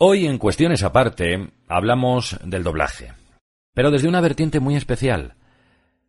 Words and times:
Hoy 0.00 0.28
en 0.28 0.38
Cuestiones 0.38 0.84
Aparte 0.84 1.50
hablamos 1.66 2.38
del 2.44 2.62
doblaje, 2.62 3.14
pero 3.74 3.90
desde 3.90 4.06
una 4.06 4.20
vertiente 4.20 4.60
muy 4.60 4.76
especial. 4.76 5.34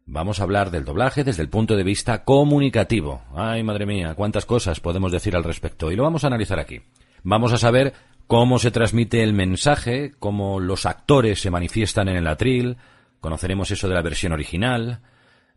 Vamos 0.05 0.39
a 0.39 0.43
hablar 0.43 0.69
del 0.69 0.85
doblaje 0.85 1.23
desde 1.23 1.41
el 1.41 1.49
punto 1.49 1.75
de 1.75 1.81
vista 1.81 2.23
comunicativo. 2.23 3.23
Ay, 3.33 3.63
madre 3.63 3.87
mía, 3.87 4.13
cuántas 4.13 4.45
cosas 4.45 4.79
podemos 4.79 5.11
decir 5.11 5.35
al 5.35 5.43
respecto. 5.43 5.91
Y 5.91 5.95
lo 5.95 6.03
vamos 6.03 6.23
a 6.23 6.27
analizar 6.27 6.59
aquí. 6.59 6.83
Vamos 7.23 7.51
a 7.51 7.57
saber 7.57 7.95
cómo 8.27 8.59
se 8.59 8.69
transmite 8.69 9.23
el 9.23 9.33
mensaje, 9.33 10.11
cómo 10.19 10.59
los 10.59 10.85
actores 10.85 11.41
se 11.41 11.49
manifiestan 11.49 12.09
en 12.09 12.17
el 12.17 12.27
atril, 12.27 12.77
conoceremos 13.19 13.71
eso 13.71 13.89
de 13.89 13.95
la 13.95 14.03
versión 14.03 14.33
original, 14.33 15.01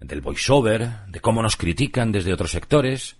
del 0.01 0.23
voiceover, 0.23 0.89
de 1.07 1.21
cómo 1.21 1.43
nos 1.43 1.59
critican 1.59 2.13
desde 2.13 2.33
otros 2.33 2.53
sectores, 2.53 3.19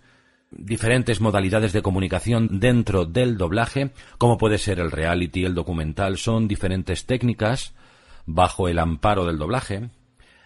diferentes 0.57 1.21
modalidades 1.21 1.73
de 1.73 1.83
comunicación 1.83 2.61
dentro 2.61 3.05
del 3.05 3.37
doblaje, 3.37 3.91
como 4.19 4.39
puede 4.39 4.59
ser 4.59 4.79
el 4.79 4.91
reality, 4.91 5.45
el 5.45 5.55
documental, 5.55 6.19
son 6.19 6.49
diferentes 6.49 7.07
técnicas 7.07 7.75
bajo 8.27 8.69
el 8.69 8.79
amparo 8.79 9.25
del 9.25 9.39
doblaje. 9.39 9.91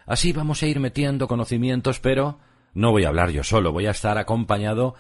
Así 0.07 0.33
vamos 0.33 0.63
a 0.63 0.67
ir 0.67 0.81
metiendo 0.81 1.27
conocimientos, 1.27 2.01
pero 2.01 2.39
no 2.75 2.93
voy 2.93 3.05
a 3.05 3.09
hablar 3.09 3.31
yo 3.31 3.43
solo, 3.43 3.73
voy 3.73 3.87
a 3.87 3.91
estar 3.91 4.19
acompañado 4.19 4.95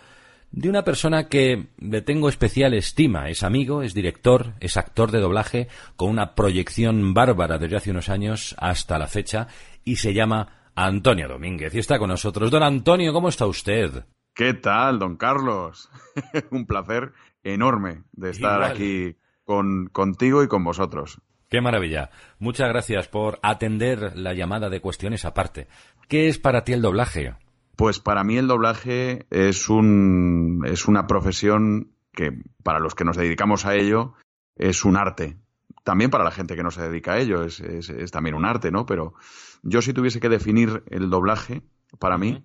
de 0.50 0.68
una 0.68 0.84
persona 0.84 1.28
que 1.28 1.68
le 1.78 2.02
tengo 2.02 2.28
especial 2.28 2.74
estima. 2.74 3.28
Es 3.28 3.42
amigo, 3.42 3.82
es 3.82 3.94
director, 3.94 4.54
es 4.60 4.76
actor 4.76 5.10
de 5.10 5.20
doblaje, 5.20 5.68
con 5.96 6.10
una 6.10 6.34
proyección 6.34 7.14
bárbara 7.14 7.58
desde 7.58 7.76
hace 7.76 7.90
unos 7.90 8.08
años 8.08 8.54
hasta 8.58 8.98
la 8.98 9.06
fecha, 9.06 9.48
y 9.84 9.96
se 9.96 10.14
llama 10.14 10.70
Antonio 10.74 11.28
Domínguez. 11.28 11.74
Y 11.74 11.78
está 11.78 11.98
con 11.98 12.08
nosotros. 12.08 12.50
Don 12.50 12.62
Antonio, 12.62 13.12
¿cómo 13.12 13.28
está 13.28 13.46
usted? 13.46 14.04
¿Qué 14.36 14.52
tal, 14.52 14.98
don 14.98 15.16
Carlos? 15.16 15.88
Un 16.50 16.66
placer 16.66 17.14
enorme 17.42 18.02
de 18.12 18.28
estar 18.28 18.62
aquí 18.62 19.16
con, 19.44 19.86
contigo 19.86 20.42
y 20.42 20.46
con 20.46 20.62
vosotros. 20.62 21.22
Qué 21.48 21.62
maravilla. 21.62 22.10
Muchas 22.38 22.68
gracias 22.68 23.08
por 23.08 23.38
atender 23.42 24.14
la 24.14 24.34
llamada 24.34 24.68
de 24.68 24.82
cuestiones 24.82 25.24
aparte. 25.24 25.68
¿Qué 26.06 26.28
es 26.28 26.38
para 26.38 26.64
ti 26.64 26.74
el 26.74 26.82
doblaje? 26.82 27.34
Pues 27.76 27.98
para 27.98 28.24
mí 28.24 28.36
el 28.36 28.46
doblaje 28.46 29.26
es, 29.30 29.70
un, 29.70 30.64
es 30.66 30.86
una 30.86 31.06
profesión 31.06 31.92
que 32.12 32.38
para 32.62 32.78
los 32.78 32.94
que 32.94 33.04
nos 33.04 33.16
dedicamos 33.16 33.64
a 33.64 33.74
ello 33.74 34.12
es 34.54 34.84
un 34.84 34.98
arte. 34.98 35.38
También 35.82 36.10
para 36.10 36.24
la 36.24 36.30
gente 36.30 36.56
que 36.56 36.62
no 36.62 36.70
se 36.70 36.82
dedica 36.82 37.14
a 37.14 37.20
ello 37.20 37.42
es, 37.42 37.60
es, 37.60 38.10
también 38.10 38.34
un 38.34 38.44
arte, 38.44 38.70
¿no? 38.70 38.84
Pero 38.84 39.14
yo 39.62 39.80
si 39.80 39.94
tuviese 39.94 40.20
que 40.20 40.28
definir 40.28 40.82
el 40.88 41.08
doblaje, 41.08 41.62
para 41.98 42.18
mí, 42.18 42.44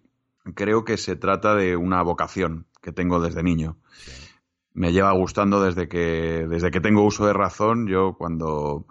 creo 0.56 0.84
que 0.84 0.97
se 0.97 1.16
trata 1.16 1.56
de 1.56 1.75
una 1.75 2.02
vocación 2.02 2.67
que 2.81 2.92
tengo 2.92 3.20
desde 3.20 3.44
niño. 3.44 3.78
Me 4.73 4.94
lleva 4.94 5.11
gustando 5.11 5.61
desde 5.61 5.88
que, 5.88 6.45
desde 6.50 6.72
que 6.72 6.81
tengo 6.81 7.03
uso 7.03 7.25
de 7.25 7.34
razón. 7.34 7.88
Yo 7.88 8.16
cuando, 8.17 8.86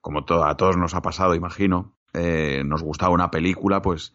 como 0.00 0.20
a 0.20 0.56
todos 0.56 0.76
nos 0.76 0.94
ha 0.94 1.02
pasado, 1.02 1.34
imagino, 1.34 1.96
eh, 2.14 2.62
nos 2.64 2.82
gustaba 2.82 3.12
una 3.14 3.30
película, 3.30 3.82
pues 3.82 4.14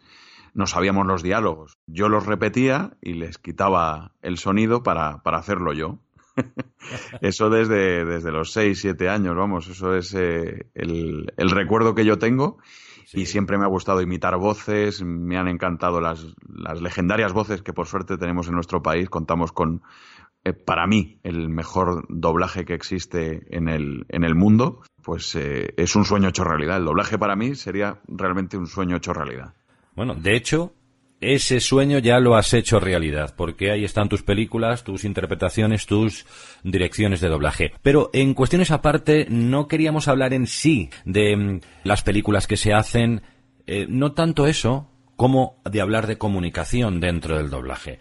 no 0.54 0.68
sabíamos 0.68 1.06
los 1.06 1.24
diálogos. 1.24 1.78
Yo 1.86 2.10
los 2.10 2.26
repetía 2.26 2.98
y 3.02 3.14
les 3.14 3.38
quitaba 3.38 4.14
el 4.22 4.38
sonido 4.38 4.84
para, 4.84 5.22
para 5.24 5.38
hacerlo 5.38 5.74
yo. 5.74 6.00
eso 7.22 7.50
desde, 7.50 8.06
desde 8.06 8.32
los 8.32 8.52
6, 8.54 8.80
7 8.80 9.10
años, 9.10 9.36
vamos, 9.36 9.68
eso 9.68 9.96
es 9.96 10.14
eh, 10.14 10.68
el, 10.74 11.34
el, 11.38 11.50
recuerdo 11.50 11.94
que 11.94 12.06
yo 12.06 12.20
tengo 12.20 12.58
y 13.14 13.26
siempre 13.26 13.58
me 13.58 13.66
ha 13.66 13.70
gustado 13.70 14.02
imitar 14.02 14.38
voces, 14.38 15.04
me 15.04 15.38
han 15.38 15.48
encantado 15.48 16.00
las, 16.00 16.26
las, 16.48 16.82
legendarias 16.82 17.34
voces 17.34 17.62
que 17.62 17.74
por 17.74 17.88
suerte 17.88 18.18
tenemos 18.18 18.48
en 18.48 18.54
nuestro 18.54 18.82
país. 18.82 19.10
Contamos 19.10 19.52
con, 19.52 19.82
eh, 20.44 20.54
para 20.54 20.88
mí, 20.88 21.20
el 21.24 21.50
mejor 21.50 22.06
doblaje 22.10 22.66
que 22.66 22.74
existe 22.74 23.56
en 23.56 23.68
el, 23.68 24.06
en 24.10 24.24
el 24.24 24.36
mundo. 24.36 24.82
Pues 25.04 25.36
eh, 25.36 25.74
es 25.78 25.96
un 25.96 26.06
sueño 26.06 26.30
hecho 26.30 26.44
realidad. 26.44 26.78
El 26.78 26.86
doblaje 26.86 27.18
para 27.18 27.36
mí 27.36 27.56
sería 27.56 28.02
realmente 28.08 28.58
un 28.58 28.68
sueño 28.68 28.98
hecho 28.98 29.14
realidad. 29.14 29.54
Bueno, 29.96 30.16
de 30.16 30.36
hecho, 30.36 30.74
ese 31.22 31.60
sueño 31.60 32.00
ya 32.00 32.20
lo 32.20 32.36
has 32.36 32.54
hecho 32.54 32.80
realidad, 32.80 33.34
porque 33.38 33.72
ahí 33.72 33.86
están 33.86 34.10
tus 34.10 34.24
películas, 34.24 34.84
tus 34.84 35.06
interpretaciones, 35.06 35.86
tus 35.86 36.26
direcciones 36.64 37.22
de 37.22 37.30
doblaje. 37.30 37.74
Pero 37.82 38.10
en 38.14 38.34
cuestiones 38.34 38.72
aparte, 38.72 39.28
no 39.30 39.68
queríamos 39.68 40.08
hablar 40.08 40.34
en 40.34 40.48
sí 40.48 40.90
de 41.06 41.38
mm, 41.38 41.60
las 41.84 42.02
películas 42.02 42.48
que 42.48 42.58
se 42.58 42.74
hacen, 42.74 43.22
eh, 43.68 43.86
no 43.88 44.14
tanto 44.14 44.48
eso, 44.48 44.90
como 45.16 45.62
de 45.70 45.80
hablar 45.80 46.08
de 46.08 46.18
comunicación 46.18 47.00
dentro 47.00 47.38
del 47.38 47.52
doblaje. 47.52 48.00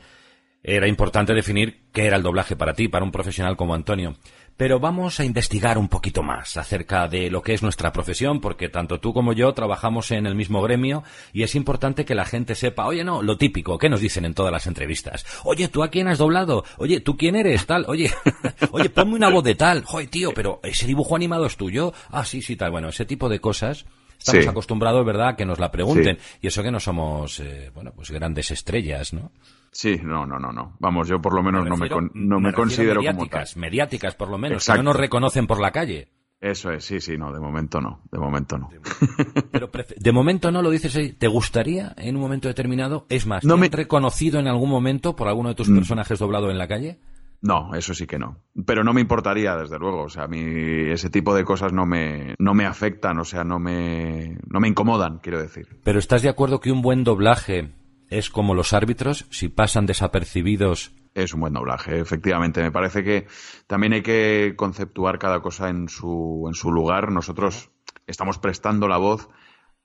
Era 0.63 0.87
importante 0.87 1.33
definir 1.33 1.85
qué 1.93 2.07
era 2.07 2.17
el 2.17 2.23
doblaje 2.23 2.55
para 2.55 2.75
ti, 2.75 2.89
para 2.89 3.05
un 3.05 3.13
profesional 3.13 3.57
como 3.57 3.75
Antonio. 3.75 4.17
Pero 4.59 4.79
vamos 4.79 5.19
a 5.19 5.25
investigar 5.25 5.79
un 5.79 5.89
poquito 5.89 6.23
más 6.23 6.59
acerca 6.59 7.09
de 7.09 7.31
lo 7.31 7.41
que 7.41 7.55
es 7.55 7.63
nuestra 7.63 7.95
profesión, 7.95 8.43
porque 8.43 8.69
tanto 8.69 9.01
tú 9.01 9.15
como 9.15 9.33
yo 9.33 9.55
trabajamos 9.55 10.11
en 10.11 10.27
el 10.27 10.35
mismo 10.35 10.61
gremio 10.61 11.03
y 11.33 11.45
es 11.45 11.55
importante 11.55 12.05
que 12.05 12.15
la 12.15 12.27
gente 12.27 12.55
sepa, 12.55 12.85
oye, 12.85 13.03
no, 13.03 13.23
lo 13.23 13.39
típico, 13.39 13.79
¿qué 13.79 13.89
nos 13.89 14.03
dicen 14.03 14.27
en 14.27 14.35
todas 14.35 14.53
las 14.53 14.67
entrevistas? 14.67 15.25
Oye, 15.45 15.69
¿tú 15.69 15.83
a 15.83 15.89
quién 15.89 16.09
has 16.09 16.19
doblado? 16.19 16.63
Oye, 16.77 17.01
¿tú 17.01 17.17
quién 17.17 17.37
eres? 17.37 17.65
Tal, 17.65 17.87
oye, 17.89 18.13
oye, 18.71 18.91
ponme 18.91 19.15
una 19.15 19.31
voz 19.31 19.45
de 19.45 19.55
tal. 19.55 19.83
Joder, 19.83 20.09
tío, 20.09 20.33
pero 20.35 20.61
ese 20.63 20.87
dibujo 20.87 21.17
animado 21.17 21.47
es 21.47 21.57
tuyo. 21.57 21.95
Ah, 22.11 22.27
sí, 22.27 22.43
sí, 22.43 22.55
tal. 22.55 22.71
Bueno, 22.71 22.91
ese 22.91 23.07
tipo 23.07 23.31
de 23.31 23.41
cosas 23.41 23.87
estamos 24.19 24.47
acostumbrados, 24.47 25.07
¿verdad?, 25.07 25.29
a 25.29 25.37
que 25.37 25.47
nos 25.47 25.59
la 25.59 25.71
pregunten. 25.71 26.19
Y 26.43 26.49
eso 26.49 26.63
que 26.63 26.71
no 26.71 26.81
somos, 26.81 27.41
eh, 27.41 27.71
bueno, 27.75 27.93
pues 27.97 28.11
grandes 28.11 28.51
estrellas, 28.51 29.15
¿no? 29.15 29.33
Sí, 29.73 30.01
no, 30.03 30.27
no, 30.27 30.39
no, 30.39 30.53
no. 30.53 30.77
Vamos, 30.81 31.09
yo 31.09 31.21
por 31.21 31.35
lo 31.35 31.43
menos 31.43 31.65
no 31.67 31.77
me, 31.77 31.89
no 32.15 32.41
me, 32.41 32.53
considero 32.53 33.01
mediáticas, 33.01 33.53
como 33.55 33.61
mediáticas, 33.61 34.15
por 34.15 34.29
lo 34.29 34.39
menos, 34.39 34.67
que 34.67 34.75
no 34.75 34.83
nos 34.83 34.97
reconocen 34.97 35.47
por 35.47 35.61
la 35.61 35.71
calle. 35.71 36.09
Eso 36.41 36.71
es, 36.71 36.85
sí, 36.85 37.01
sí, 37.01 37.19
no, 37.19 37.33
de 37.33 37.39
momento 37.39 37.83
no, 37.83 38.01
de 38.11 38.19
momento 38.19 38.57
no. 38.57 38.71
Pero 39.53 39.71
de 39.97 40.13
momento 40.13 40.51
no 40.51 40.63
lo 40.63 40.71
dices 40.71 40.97
ahí. 40.97 41.13
¿Te 41.13 41.29
gustaría 41.29 41.95
en 41.99 42.17
un 42.17 42.23
momento 42.23 42.49
determinado? 42.49 43.05
Es 43.11 43.27
más, 43.27 43.45
¿no 43.45 43.59
me 43.59 43.69
reconocido 43.69 44.41
en 44.41 44.49
algún 44.49 44.71
momento 44.71 45.15
por 45.15 45.29
alguno 45.29 45.51
de 45.51 45.55
tus 45.55 45.69
mm. 45.69 45.77
personajes 45.77 46.19
doblado 46.19 46.51
en 46.51 46.57
la 46.57 46.67
calle? 46.67 46.99
No, 47.43 47.75
eso 47.75 47.95
sí 47.95 48.07
que 48.07 48.19
no. 48.19 48.39
Pero 48.67 48.85
no 48.85 48.93
me 48.93 49.01
importaría, 49.03 49.55
desde 49.57 49.79
luego. 49.79 50.03
O 50.03 50.09
sea, 50.09 50.25
a 50.25 50.29
mí 50.29 50.41
ese 50.41 51.11
tipo 51.11 51.35
de 51.35 51.45
cosas 51.45 51.73
no 51.73 51.85
me, 51.87 52.35
no 52.39 52.55
me 52.55 52.65
afectan, 52.65 53.19
o 53.19 53.25
sea, 53.25 53.45
no 53.45 53.59
me, 53.59 54.39
no 54.49 54.61
me 54.61 54.69
incomodan, 54.69 55.19
quiero 55.19 55.41
decir. 55.41 55.67
Pero 55.85 55.99
¿estás 55.99 56.23
de 56.23 56.29
acuerdo 56.29 56.61
que 56.61 56.73
un 56.73 56.83
buen 56.83 57.05
doblaje 57.05 57.71
es 58.11 58.29
como 58.29 58.55
los 58.55 58.73
árbitros, 58.73 59.27
si 59.31 59.49
pasan 59.49 59.87
desapercibidos. 59.87 60.93
Es 61.15 61.33
un 61.33 61.41
buen 61.41 61.55
doblaje, 61.55 61.99
efectivamente. 61.99 62.63
Me 62.63 62.73
parece 62.73 63.03
que 63.03 63.27
también 63.67 63.93
hay 63.93 64.03
que 64.03 64.55
conceptuar 64.57 65.19
cada 65.19 65.41
cosa 65.41 65.69
en 65.69 65.89
su, 65.89 66.45
en 66.47 66.55
su 66.55 66.71
lugar. 66.73 67.11
Nosotros 67.11 67.71
estamos 68.07 68.39
prestando 68.39 68.89
la 68.89 68.99
voz 68.99 69.29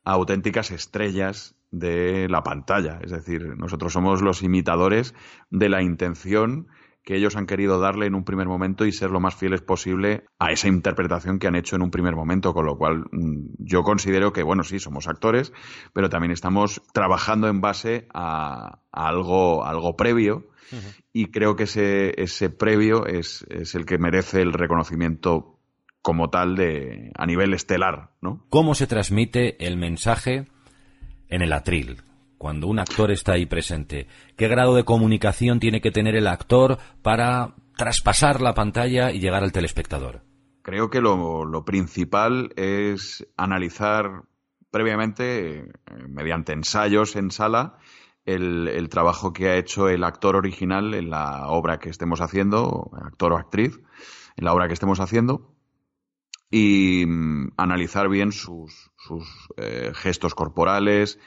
a 0.03 0.13
auténticas 0.13 0.71
estrellas 0.71 1.55
de 1.71 2.27
la 2.29 2.43
pantalla. 2.43 2.99
Es 3.03 3.11
decir, 3.11 3.55
nosotros 3.57 3.93
somos 3.93 4.21
los 4.21 4.43
imitadores 4.43 5.13
de 5.49 5.69
la 5.69 5.81
intención 5.81 6.67
que 7.05 7.15
ellos 7.15 7.35
han 7.35 7.45
querido 7.45 7.79
darle 7.79 8.07
en 8.07 8.15
un 8.15 8.25
primer 8.25 8.47
momento 8.47 8.85
y 8.85 8.91
ser 8.91 9.11
lo 9.11 9.19
más 9.19 9.35
fieles 9.35 9.61
posible 9.61 10.25
a 10.39 10.51
esa 10.51 10.67
interpretación 10.67 11.37
que 11.37 11.47
han 11.47 11.55
hecho 11.55 11.75
en 11.75 11.83
un 11.83 11.91
primer 11.91 12.15
momento, 12.15 12.53
con 12.53 12.65
lo 12.65 12.77
cual 12.77 13.05
mm, 13.11 13.53
yo 13.59 13.83
considero 13.83 14.33
que, 14.33 14.41
bueno, 14.41 14.63
sí, 14.63 14.79
somos 14.79 15.07
actores, 15.07 15.53
pero 15.93 16.09
también 16.09 16.31
estamos 16.31 16.81
trabajando 16.93 17.47
en 17.47 17.61
base 17.61 18.07
a, 18.11 18.79
algo, 18.91 19.65
algo 19.65 19.95
previo 19.95 20.49
y 21.13 21.27
creo 21.27 21.55
que 21.55 21.63
ese, 21.63 22.19
ese 22.19 22.49
previo 22.49 23.05
es, 23.05 23.45
es 23.49 23.75
el 23.75 23.85
que 23.85 23.99
merece 23.99 24.41
el 24.41 24.51
reconocimiento 24.51 25.59
como 26.01 26.31
tal 26.31 26.55
de 26.55 27.11
a 27.15 27.25
nivel 27.27 27.53
estelar, 27.53 28.11
¿no? 28.19 28.45
¿Cómo 28.49 28.73
se 28.73 28.87
transmite 28.87 29.63
el 29.65 29.77
mensaje 29.77 30.47
en 31.29 31.41
el 31.43 31.53
atril? 31.53 32.01
Cuando 32.37 32.67
un 32.67 32.79
actor 32.79 33.11
está 33.11 33.33
ahí 33.33 33.45
presente? 33.45 34.07
¿Qué 34.35 34.47
grado 34.47 34.75
de 34.75 34.83
comunicación 34.83 35.59
tiene 35.59 35.81
que 35.81 35.91
tener 35.91 36.15
el 36.15 36.27
actor 36.27 36.77
para 37.01 37.55
traspasar 37.77 38.41
la 38.41 38.53
pantalla 38.53 39.11
y 39.11 39.19
llegar 39.19 39.43
al 39.43 39.51
telespectador? 39.51 40.21
Creo 40.61 40.89
que 40.89 41.01
lo, 41.01 41.63
principal 41.65 42.51
es 42.55 43.25
analizar 43.37 44.23
previamente, 44.71 45.59
eh, 45.59 45.71
mediante 46.09 46.53
ensayos 46.53 47.15
en 47.15 47.31
sala, 47.31 47.77
el, 48.25 48.89
trabajo 48.89 49.31
que 49.31 49.49
ha 49.49 49.57
hecho 49.57 49.87
el 49.89 50.03
actor 50.03 50.35
original 50.35 50.93
en 50.95 51.11
la 51.11 51.47
obra 51.49 51.77
que 51.77 51.89
estemos 51.89 52.19
haciendo, 52.19 52.89
actor 52.93 53.33
o 53.33 53.37
actriz, 53.37 53.79
en 54.35 54.45
la 54.45 54.53
obra 54.53 54.67
que 54.67 54.73
estemos 54.73 54.99
haciendo, 54.99 55.55
y 56.49 57.05
mm, 57.05 57.51
analizar 57.57 58.09
bien 58.09 58.31
sus, 58.31 58.91
sus 58.97 59.23
eh, 59.57 59.91
gestos 59.93 60.33
corporales, 60.33 61.19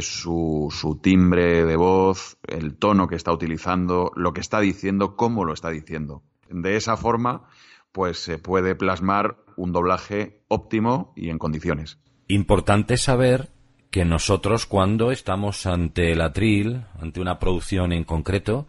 su, 0.00 0.68
su 0.70 0.96
timbre 0.96 1.64
de 1.64 1.76
voz, 1.76 2.38
el 2.46 2.76
tono 2.76 3.08
que 3.08 3.16
está 3.16 3.32
utilizando, 3.32 4.12
lo 4.16 4.32
que 4.32 4.40
está 4.40 4.60
diciendo, 4.60 5.16
cómo 5.16 5.44
lo 5.44 5.52
está 5.52 5.70
diciendo. 5.70 6.22
De 6.48 6.76
esa 6.76 6.96
forma, 6.96 7.48
pues 7.92 8.18
se 8.18 8.38
puede 8.38 8.74
plasmar 8.74 9.36
un 9.56 9.72
doblaje 9.72 10.42
óptimo 10.48 11.12
y 11.16 11.28
en 11.28 11.38
condiciones. 11.38 11.98
Importante 12.28 12.96
saber 12.96 13.50
que 13.90 14.04
nosotros 14.06 14.64
cuando 14.64 15.10
estamos 15.10 15.66
ante 15.66 16.12
el 16.12 16.22
atril, 16.22 16.84
ante 16.98 17.20
una 17.20 17.38
producción 17.38 17.92
en 17.92 18.04
concreto, 18.04 18.66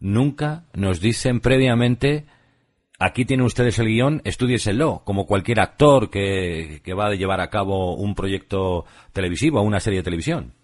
nunca 0.00 0.64
nos 0.74 1.00
dicen 1.00 1.40
previamente 1.40 2.26
aquí 2.98 3.24
tienen 3.24 3.46
ustedes 3.46 3.78
el 3.78 3.86
guion, 3.86 4.20
estudieselo, 4.24 5.02
como 5.04 5.26
cualquier 5.26 5.60
actor 5.60 6.10
que, 6.10 6.80
que 6.82 6.94
va 6.94 7.06
a 7.06 7.14
llevar 7.14 7.40
a 7.40 7.50
cabo 7.50 7.94
un 7.94 8.14
proyecto 8.14 8.84
televisivo 9.12 9.60
o 9.60 9.62
una 9.62 9.80
serie 9.80 10.00
de 10.00 10.04
televisión. 10.04 10.54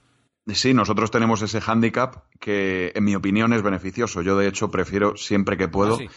Sí, 0.47 0.75
nosotros 0.75 1.11
tenemos 1.11 1.43
ese 1.43 1.61
hándicap 1.61 2.25
que, 2.41 2.93
en 2.95 3.05
mi 3.05 3.15
opinión, 3.15 3.53
es 3.53 3.63
beneficioso. 3.63 4.23
Yo, 4.23 4.37
de 4.37 4.49
hecho, 4.49 4.71
prefiero 4.71 5.17
siempre 5.17 5.57
que 5.57 5.69
puedo 5.69 5.99
ah, 6.01 6.11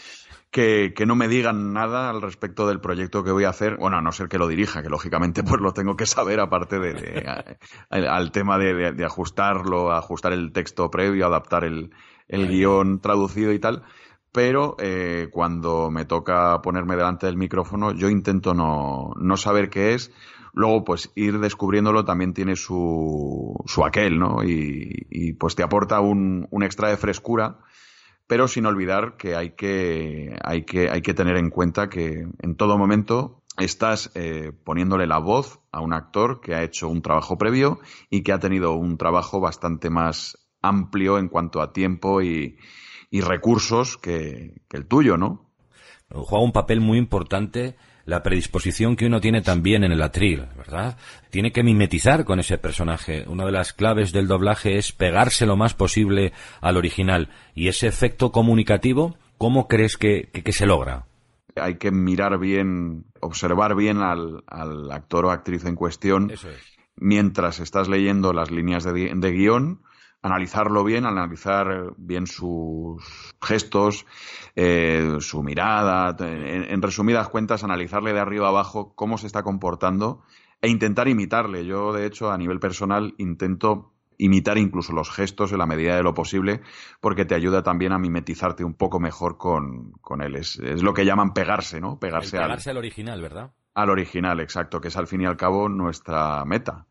que, 0.54 0.94
no 1.06 1.16
me 1.16 1.28
digan 1.28 1.74
nada 1.74 2.10
al 2.10 2.22
respecto 2.22 2.68
del 2.68 2.80
proyecto 2.80 3.24
que 3.24 3.32
voy 3.32 3.44
a 3.44 3.50
hacer. 3.50 3.78
Bueno, 3.78 3.98
a 3.98 4.02
no 4.02 4.12
ser 4.12 4.30
que 4.30 4.38
lo 4.38 4.48
dirija, 4.48 4.84
que 4.84 4.90
lógicamente 4.90 5.44
pues 5.44 5.60
lo 5.60 5.74
tengo 5.74 5.96
que 5.96 6.06
saber, 6.06 6.40
aparte 6.40 6.80
de, 6.80 7.26
al 7.90 8.32
tema 8.32 8.58
de, 8.58 9.04
ajustarlo, 9.04 9.92
ajustar 9.92 10.32
el 10.32 10.52
texto 10.54 10.90
previo, 10.90 11.26
adaptar 11.26 11.64
el, 11.64 11.92
el 12.28 12.48
guion 12.48 13.02
traducido 13.02 13.52
y 13.52 13.60
tal 13.60 13.84
pero 14.34 14.76
eh, 14.80 15.30
cuando 15.32 15.92
me 15.92 16.06
toca 16.06 16.60
ponerme 16.64 16.96
delante 16.96 17.28
del 17.28 17.38
micrófono 17.38 17.92
yo 17.92 18.10
intento 18.10 18.56
no, 18.56 19.14
no 19.16 19.38
saber 19.38 19.70
qué 19.70 19.94
es. 19.94 20.12
Luego, 20.54 20.84
pues 20.84 21.12
ir 21.16 21.40
descubriéndolo 21.40 22.06
también 22.06 22.34
tiene 22.34 22.56
su, 22.56 23.56
su 23.66 23.84
aquel, 23.84 24.20
¿no? 24.20 24.44
Y, 24.44 25.08
y 25.10 25.34
pues 25.34 25.56
te 25.56 25.64
aporta 25.64 26.00
un, 26.00 26.48
un, 26.52 26.64
extra 26.64 26.90
de 26.90 26.98
frescura, 26.98 27.60
pero 28.28 28.48
sin 28.48 28.68
olvidar 28.68 29.18
que 29.18 29.36
hay 29.36 29.52
que, 29.52 30.38
hay 30.44 30.64
que, 30.64 30.90
hay 30.90 31.02
que 31.02 31.14
tener 31.16 31.38
en 31.38 31.50
cuenta 31.50 31.90
que 31.90 32.28
en 32.40 32.56
todo 32.56 32.78
momento 32.78 33.42
estás 33.58 34.12
eh, 34.16 34.52
poniéndole 34.64 35.08
la 35.08 35.18
voz 35.18 35.60
a 35.72 35.82
un 35.82 35.94
actor 35.94 36.40
que 36.40 36.54
ha 36.56 36.64
hecho 36.64 36.88
un 36.88 37.02
trabajo 37.02 37.38
previo 37.38 37.80
y 38.10 38.22
que 38.22 38.32
ha 38.32 38.40
tenido 38.40 38.74
un 38.74 38.98
trabajo 38.98 39.40
bastante 39.40 39.90
más 39.90 40.38
amplio 40.62 41.18
en 41.18 41.30
cuanto 41.30 41.62
a 41.62 41.74
tiempo 41.74 42.22
y, 42.22 42.58
y 43.10 43.22
recursos 43.22 43.98
que, 43.98 44.56
el 44.72 44.88
tuyo, 44.88 45.18
¿no? 45.18 45.52
Juega 46.10 46.44
un 46.44 46.52
papel 46.52 46.82
muy 46.82 46.98
importante 46.98 47.76
la 48.06 48.22
predisposición 48.22 48.96
que 48.96 49.06
uno 49.06 49.22
tiene 49.22 49.42
también 49.42 49.84
en 49.84 49.92
el 49.92 50.02
atril, 50.02 50.46
¿verdad? 50.58 50.98
Tiene 51.30 51.52
que 51.52 51.64
mimetizar 51.64 52.26
con 52.26 52.40
ese 52.40 52.58
personaje. 52.58 53.26
Una 53.28 53.46
de 53.46 53.52
las 53.52 53.74
claves 53.74 54.12
del 54.12 54.28
doblaje 54.28 54.78
es 54.78 54.92
pegarse 54.92 55.46
lo 55.46 55.56
más 55.56 55.74
posible 55.74 56.34
al 56.62 56.78
original. 56.78 57.30
Y 57.56 57.70
ese 57.70 57.88
efecto 57.88 58.32
comunicativo, 58.32 59.16
¿cómo 59.38 59.68
crees 59.68 59.98
que, 59.98 60.30
se 60.52 60.66
logra? 60.66 61.06
Hay 61.56 61.76
que 61.78 61.92
mirar 61.92 62.40
bien, 62.40 63.06
observar 63.22 63.76
bien 63.76 64.00
al, 64.00 64.44
actor 64.92 65.26
o 65.26 65.32
actriz 65.32 65.66
en 65.66 65.76
cuestión 65.76 66.32
mientras 66.96 67.60
estás 67.60 67.88
leyendo 67.88 68.34
las 68.34 68.52
líneas 68.52 68.84
de, 68.84 69.14
de 69.16 69.32
guion 69.32 69.82
analizarlo 70.24 70.84
bien, 70.86 71.06
analizar 71.06 71.94
bien 71.98 72.26
sus 72.26 73.04
gestos, 73.42 74.06
eh, 74.56 75.18
su 75.20 75.44
mirada, 75.44 76.16
en, 76.20 76.82
resumidas 76.82 77.28
cuentas, 77.28 77.64
analizarle 77.64 78.14
de 78.14 78.22
arriba 78.22 78.48
abajo 78.48 78.94
cómo 78.96 79.18
se 79.18 79.28
está 79.28 79.44
comportando 79.44 80.24
e 80.62 80.70
intentar 80.70 81.10
imitarle. 81.10 81.66
Yo, 81.66 81.92
de 81.92 82.06
hecho, 82.06 82.32
a 82.32 82.38
nivel 82.38 82.60
personal, 82.60 83.14
intento 83.18 83.92
imitar 84.18 84.58
incluso 84.58 84.94
los 84.94 85.10
gestos 85.12 85.52
en 85.52 85.58
la 85.58 85.66
medida 85.66 85.98
de 85.98 86.04
lo 86.04 86.14
posible, 86.14 86.62
porque 87.02 87.26
te 87.26 87.36
ayuda 87.36 87.62
también 87.62 87.92
a 87.92 88.00
mimetizarte 88.00 88.64
un 88.64 88.76
poco 88.76 89.02
mejor 89.02 89.38
con, 89.38 89.92
con 90.00 90.22
él. 90.22 90.38
Es, 90.38 90.58
lo 90.58 90.94
que 90.94 91.04
llaman 91.04 91.34
pegarse, 91.34 91.82
¿no? 91.82 92.00
Pegarse, 92.00 92.38
pegarse 92.38 92.70
al 92.70 92.78
original, 92.78 93.22
¿verdad? 93.22 93.52
Al 93.74 93.90
original, 93.90 94.40
exacto, 94.40 94.80
que 94.80 94.88
es 94.88 94.96
al 94.96 95.08
fin 95.08 95.22
y 95.22 95.26
al 95.26 95.36
cabo 95.36 95.68
nuestra 95.68 96.46
meta. 96.46 96.86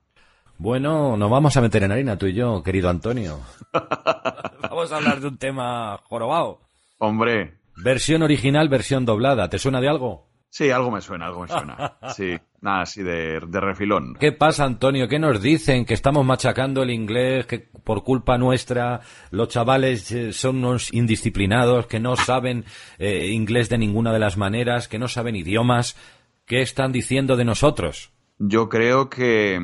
Bueno, 0.59 1.17
nos 1.17 1.31
vamos 1.31 1.57
a 1.57 1.61
meter 1.61 1.83
en 1.83 1.93
harina 1.93 2.17
tú 2.17 2.27
y 2.27 2.35
yo, 2.35 2.63
querido 2.63 2.89
Antonio. 2.89 3.41
vamos 4.63 4.93
a 4.93 4.97
hablar 4.97 5.21
de 5.21 5.29
un 5.29 5.39
tema 5.39 5.99
jorobado. 6.05 6.61
Hombre. 6.99 7.59
Versión 7.77 8.23
original, 8.23 8.69
versión 8.69 9.05
doblada. 9.05 9.49
¿Te 9.49 9.59
suena 9.59 9.81
de 9.81 9.89
algo? 9.89 10.33
Sí, 10.53 10.71
algo 10.71 10.91
me 10.91 11.01
suena, 11.01 11.27
algo 11.27 11.41
me 11.41 11.49
suena. 11.49 11.97
Sí, 12.15 12.37
nada, 12.61 12.83
así 12.83 13.03
de, 13.03 13.41
de, 13.41 13.61
refilón. 13.61 14.15
¿Qué 14.21 14.33
pasa, 14.33 14.65
Antonio? 14.65 15.09
¿Qué 15.09 15.19
nos 15.19 15.41
dicen? 15.41 15.87
Que 15.87 15.95
estamos 15.95 16.27
machacando 16.27 16.83
el 16.83 16.91
inglés, 16.91 17.47
que 17.47 17.59
por 17.59 18.05
culpa 18.05 18.37
nuestra 18.37 19.01
los 19.31 19.49
chavales 19.49 20.13
eh, 20.13 20.35
son 20.35 20.59
unos 20.59 20.93
indisciplinados, 20.93 21.87
que 21.87 22.01
no 22.01 22.17
saben 22.17 22.67
eh, 22.99 23.29
inglés 23.29 23.71
de 23.71 23.79
ninguna 23.79 24.13
de 24.13 24.19
las 24.19 24.37
maneras, 24.37 24.89
que 24.89 24.99
no 24.99 25.09
saben 25.09 25.37
idiomas. 25.37 25.97
¿Qué 26.45 26.61
están 26.61 26.93
diciendo 26.93 27.37
de 27.37 27.47
nosotros? 27.47 28.13
Yo 28.45 28.69
creo 28.69 29.09
que, 29.09 29.55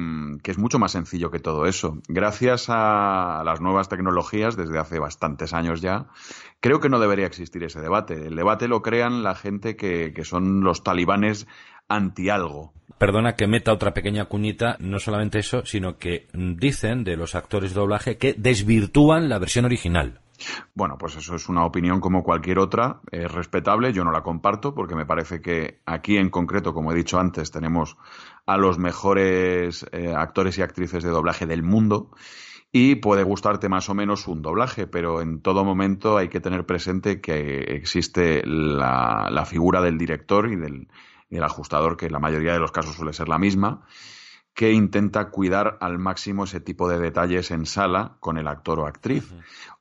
es 0.44 0.58
mucho 0.58 0.78
más 0.78 0.92
sencillo 0.92 1.32
que 1.32 1.40
todo 1.40 1.66
eso. 1.66 1.98
Gracias 2.06 2.66
a 2.68 3.42
las 3.44 3.60
nuevas 3.60 3.88
tecnologías, 3.88 4.56
desde 4.56 4.78
hace 4.78 5.00
bastantes 5.00 5.52
años 5.52 5.80
ya, 5.80 6.06
creo 6.60 6.78
que 6.78 6.88
no 6.88 7.00
debería 7.00 7.26
existir 7.26 7.64
ese 7.64 7.80
debate. 7.80 8.28
El 8.28 8.36
debate 8.36 8.68
lo 8.68 8.80
crean 8.80 9.24
la 9.24 9.34
gente 9.34 9.74
que, 9.74 10.12
que 10.14 10.24
son 10.24 10.60
los 10.60 10.84
talibanes 10.84 11.48
anti 11.88 12.30
algo. 12.30 12.72
Perdona 12.98 13.34
que 13.34 13.48
meta 13.48 13.72
otra 13.72 13.94
pequeña 13.94 14.26
cuñita, 14.26 14.76
no 14.78 15.00
solamente 15.00 15.40
eso, 15.40 15.66
sino 15.66 15.98
que 15.98 16.28
dicen 16.32 17.02
de 17.02 17.16
los 17.16 17.34
actores 17.34 17.74
de 17.74 17.80
doblaje 17.80 18.16
que 18.16 18.34
desvirtúan 18.34 19.28
la 19.28 19.40
versión 19.40 19.64
original. 19.64 20.20
Bueno, 20.74 20.96
pues 20.98 21.16
eso 21.16 21.34
es 21.34 21.48
una 21.48 21.64
opinión 21.64 22.00
como 22.00 22.22
cualquier 22.22 22.58
otra, 22.58 23.00
es 23.10 23.30
respetable, 23.30 23.92
yo 23.92 24.04
no 24.04 24.12
la 24.12 24.22
comparto 24.22 24.74
porque 24.74 24.94
me 24.94 25.06
parece 25.06 25.40
que 25.40 25.80
aquí 25.86 26.16
en 26.16 26.30
concreto, 26.30 26.74
como 26.74 26.92
he 26.92 26.94
dicho 26.94 27.18
antes, 27.18 27.50
tenemos 27.50 27.96
a 28.46 28.56
los 28.56 28.78
mejores 28.78 29.86
eh, 29.92 30.14
actores 30.16 30.58
y 30.58 30.62
actrices 30.62 31.02
de 31.02 31.10
doblaje 31.10 31.46
del 31.46 31.62
mundo 31.62 32.10
y 32.70 32.96
puede 32.96 33.22
gustarte 33.22 33.68
más 33.68 33.88
o 33.88 33.94
menos 33.94 34.28
un 34.28 34.42
doblaje, 34.42 34.86
pero 34.86 35.22
en 35.22 35.40
todo 35.40 35.64
momento 35.64 36.18
hay 36.18 36.28
que 36.28 36.40
tener 36.40 36.66
presente 36.66 37.20
que 37.20 37.60
existe 37.74 38.42
la, 38.44 39.28
la 39.30 39.44
figura 39.46 39.80
del 39.80 39.96
director 39.98 40.52
y 40.52 40.56
del 40.56 40.88
ajustador, 41.42 41.96
que 41.96 42.06
en 42.06 42.12
la 42.12 42.18
mayoría 42.18 42.52
de 42.52 42.58
los 42.58 42.72
casos 42.72 42.94
suele 42.94 43.12
ser 43.12 43.28
la 43.28 43.38
misma 43.38 43.86
que 44.54 44.72
intenta 44.72 45.30
cuidar 45.30 45.78
al 45.80 45.98
máximo 45.98 46.44
ese 46.44 46.60
tipo 46.60 46.88
de 46.88 46.98
detalles 46.98 47.52
en 47.52 47.64
sala 47.64 48.16
con 48.18 48.38
el 48.38 48.48
actor 48.48 48.80
o 48.80 48.86
actriz. 48.86 49.32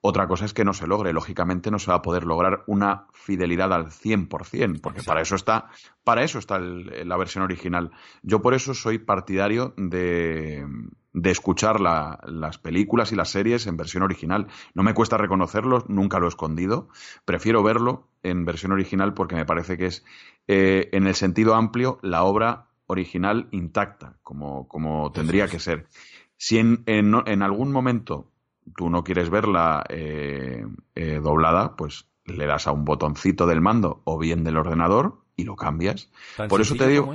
Otra 0.02 0.28
cosa 0.28 0.46
es 0.46 0.54
que 0.54 0.66
no 0.66 0.74
se 0.74 0.86
logre. 0.86 1.14
Lógicamente 1.14 1.72
no 1.72 1.80
se 1.80 1.90
va 1.90 1.98
a 1.98 2.02
poder 2.04 2.26
lograr 2.26 2.64
una 2.68 3.08
fidelidad 3.14 3.74
al 3.74 3.88
100%, 3.88 4.80
porque 4.80 5.02
para 5.02 5.22
eso 5.22 5.36
está, 5.36 5.70
para 6.04 6.24
eso 6.24 6.38
está 6.38 6.60
la 6.60 7.18
versión 7.18 7.44
original. 7.44 7.92
Yo 8.22 8.42
por 8.42 8.54
eso 8.54 8.76
soy 8.76 9.00
partidario 9.00 9.74
de, 9.78 10.64
de 11.18 11.32
escuchar 11.32 11.82
las 11.82 12.60
películas 12.60 13.12
y 13.12 13.16
las 13.16 13.32
series 13.32 13.66
en 13.66 13.76
versión 13.76 14.04
original. 14.04 14.46
No 14.76 14.84
me 14.84 14.94
cuesta 14.94 15.18
reconocerlo, 15.18 15.84
nunca 15.88 16.20
lo 16.20 16.28
he 16.28 16.30
escondido. 16.30 16.90
Prefiero 17.26 17.64
verlo 17.64 18.08
en 18.22 18.46
versión 18.46 18.72
original 18.72 19.16
porque 19.16 19.36
me 19.36 19.46
parece 19.46 19.78
que 19.78 19.88
es, 19.88 20.06
eh, 20.48 20.90
en 20.92 21.08
el 21.08 21.16
sentido 21.16 21.56
amplio, 21.56 21.98
la 22.04 22.24
obra 22.24 22.67
original 22.88 23.48
intacta, 23.52 24.18
como, 24.24 24.68
como 24.68 25.12
tendría 25.12 25.48
que 25.48 25.60
ser. 25.60 25.88
Si 26.38 26.58
en, 26.58 26.84
en, 26.86 27.42
algún 27.44 27.72
momento 27.72 28.32
tú 28.76 28.90
no 28.90 29.04
quieres 29.04 29.30
verla 29.30 29.84
eh, 29.90 30.66
eh, 30.96 31.20
doblada, 31.22 31.76
pues 31.76 32.08
le 32.26 32.46
das 32.46 32.68
a 32.68 32.72
un 32.72 32.86
botoncito 32.86 33.46
del 33.46 33.62
mando 33.62 34.02
o 34.06 34.18
bien 34.18 34.44
del 34.44 34.58
ordenador 34.58 35.22
y 35.36 35.44
lo 35.44 35.56
cambias. 35.56 36.10
Por 36.50 36.62
eso 36.62 36.76
te 36.76 36.88
digo. 36.88 37.14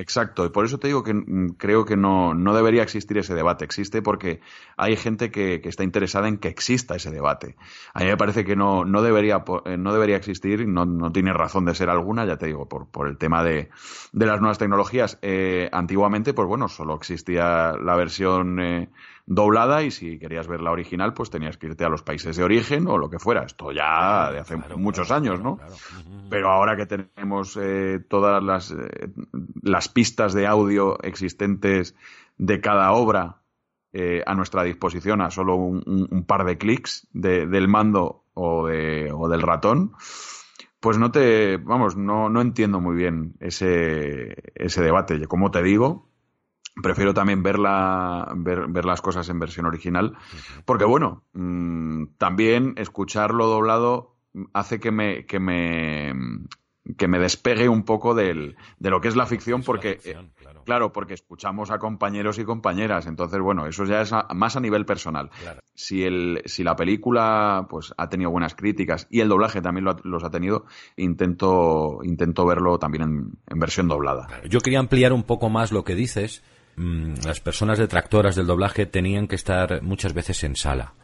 Exacto, 0.00 0.46
y 0.46 0.50
por 0.50 0.64
eso 0.64 0.78
te 0.78 0.86
digo 0.86 1.02
que 1.02 1.12
mm, 1.12 1.56
creo 1.58 1.84
que 1.84 1.96
no, 1.96 2.32
no 2.32 2.54
debería 2.54 2.84
existir 2.84 3.18
ese 3.18 3.34
debate. 3.34 3.64
Existe 3.64 4.00
porque 4.00 4.40
hay 4.76 4.94
gente 4.94 5.32
que, 5.32 5.60
que, 5.60 5.68
está 5.68 5.82
interesada 5.82 6.28
en 6.28 6.38
que 6.38 6.46
exista 6.46 6.94
ese 6.94 7.10
debate. 7.10 7.56
A 7.94 8.04
mí 8.04 8.06
me 8.06 8.16
parece 8.16 8.44
que 8.44 8.54
no, 8.54 8.84
no, 8.84 9.02
debería, 9.02 9.42
eh, 9.64 9.76
no 9.76 9.92
debería 9.92 10.14
existir, 10.14 10.68
no, 10.68 10.86
no 10.86 11.10
tiene 11.10 11.32
razón 11.32 11.64
de 11.64 11.74
ser 11.74 11.90
alguna, 11.90 12.24
ya 12.26 12.36
te 12.36 12.46
digo, 12.46 12.68
por, 12.68 12.86
por 12.86 13.08
el 13.08 13.18
tema 13.18 13.42
de, 13.42 13.70
de 14.12 14.26
las 14.26 14.38
nuevas 14.40 14.58
tecnologías. 14.58 15.18
Eh, 15.20 15.68
antiguamente, 15.72 16.32
pues 16.32 16.46
bueno, 16.46 16.68
solo 16.68 16.94
existía 16.94 17.72
la 17.72 17.96
versión 17.96 18.60
eh, 18.60 18.90
doblada 19.28 19.82
y 19.82 19.90
si 19.90 20.18
querías 20.18 20.48
ver 20.48 20.62
la 20.62 20.72
original, 20.72 21.12
pues 21.12 21.28
tenías 21.28 21.58
que 21.58 21.66
irte 21.66 21.84
a 21.84 21.90
los 21.90 22.02
países 22.02 22.34
de 22.36 22.42
origen 22.42 22.88
o 22.88 22.96
lo 22.96 23.10
que 23.10 23.18
fuera. 23.18 23.44
Esto 23.44 23.70
ya 23.72 24.32
de 24.32 24.38
hace 24.38 24.56
muchos 24.76 25.10
años, 25.10 25.40
¿no? 25.40 25.58
Pero 26.30 26.50
ahora 26.50 26.76
que 26.76 26.86
tenemos 26.86 27.56
eh, 27.60 28.00
todas 28.08 28.42
las, 28.42 28.70
eh, 28.70 29.10
las 29.62 29.88
pistas 29.90 30.32
de 30.32 30.46
audio 30.46 30.98
existentes 31.02 31.94
de 32.38 32.60
cada 32.60 32.92
obra 32.92 33.42
eh, 33.92 34.22
a 34.26 34.34
nuestra 34.34 34.62
disposición 34.62 35.20
a 35.20 35.30
solo 35.30 35.56
un, 35.56 36.24
par 36.26 36.44
de 36.44 36.56
clics 36.56 37.06
del 37.12 37.68
mando 37.68 38.24
o, 38.32 38.66
de, 38.66 39.12
o 39.12 39.28
del 39.28 39.42
ratón, 39.42 39.92
Pues 40.80 40.96
no 40.96 41.10
te, 41.10 41.58
vamos, 41.58 41.96
no, 41.96 42.30
no 42.30 42.40
entiendo 42.40 42.80
muy 42.80 42.96
bien 42.96 43.34
ese, 43.40 44.36
ese 44.54 44.82
debate. 44.82 45.26
Como 45.26 45.50
te 45.50 45.62
digo, 45.62 46.08
prefiero 46.82 47.14
también 47.14 47.42
ver, 47.42 47.56
ver, 48.36 48.84
las 48.84 49.00
cosas 49.00 49.28
en 49.28 49.38
versión 49.38 49.66
original, 49.66 50.16
porque 50.64 50.84
bueno, 50.84 51.24
mm, 51.32 52.04
también 52.18 52.74
escucharlo 52.76 53.46
doblado 53.46 54.16
hace 54.52 54.78
que 54.78 54.90
me, 54.90 55.26
que 55.26 55.40
me, 55.40 56.12
que 56.96 57.08
me 57.08 57.18
despegue 57.18 57.68
un 57.68 57.82
poco 57.82 58.14
del, 58.14 58.56
de 58.78 58.90
lo 58.90 59.00
que 59.00 59.08
es 59.08 59.16
la 59.16 59.26
ficción, 59.26 59.62
porque, 59.62 59.98
eh, 60.04 60.16
claro. 60.64 60.92
porque 60.92 61.14
escuchamos 61.14 61.70
a 61.70 61.78
compañeros 61.78 62.38
y 62.38 62.44
compañeras, 62.44 63.06
entonces, 63.06 63.40
bueno, 63.40 63.66
eso 63.66 63.84
ya 63.84 64.00
es 64.00 64.12
más 64.34 64.56
a 64.56 64.60
nivel 64.60 64.86
personal. 64.86 65.30
Si, 65.74 66.04
el, 66.04 66.42
si 66.46 66.64
la 66.64 66.76
película 66.76 67.66
pues, 67.68 67.92
ha 67.96 68.08
tenido 68.08 68.30
buenas 68.30 68.54
críticas 68.54 69.06
y 69.10 69.20
el 69.20 69.28
doblaje 69.28 69.60
también 69.60 69.86
los 70.02 70.24
ha 70.24 70.30
tenido, 70.30 70.66
intento, 70.96 72.00
intento 72.02 72.46
verlo 72.46 72.78
también 72.78 73.02
en, 73.02 73.32
en 73.46 73.58
versión 73.58 73.88
doblada. 73.88 74.28
Yo 74.48 74.60
quería 74.60 74.78
ampliar 74.78 75.12
un 75.12 75.24
poco 75.24 75.50
más 75.50 75.72
lo 75.72 75.84
que 75.84 75.94
dices. 75.94 76.42
Mm, 76.78 77.24
las 77.24 77.40
personas 77.40 77.76
detractoras 77.76 78.36
del 78.36 78.46
doblaje 78.46 78.86
tenían 78.86 79.26
que 79.26 79.34
estar 79.34 79.82
muchas 79.82 80.14
veces 80.14 80.44
en 80.44 80.54
sala 80.54 80.94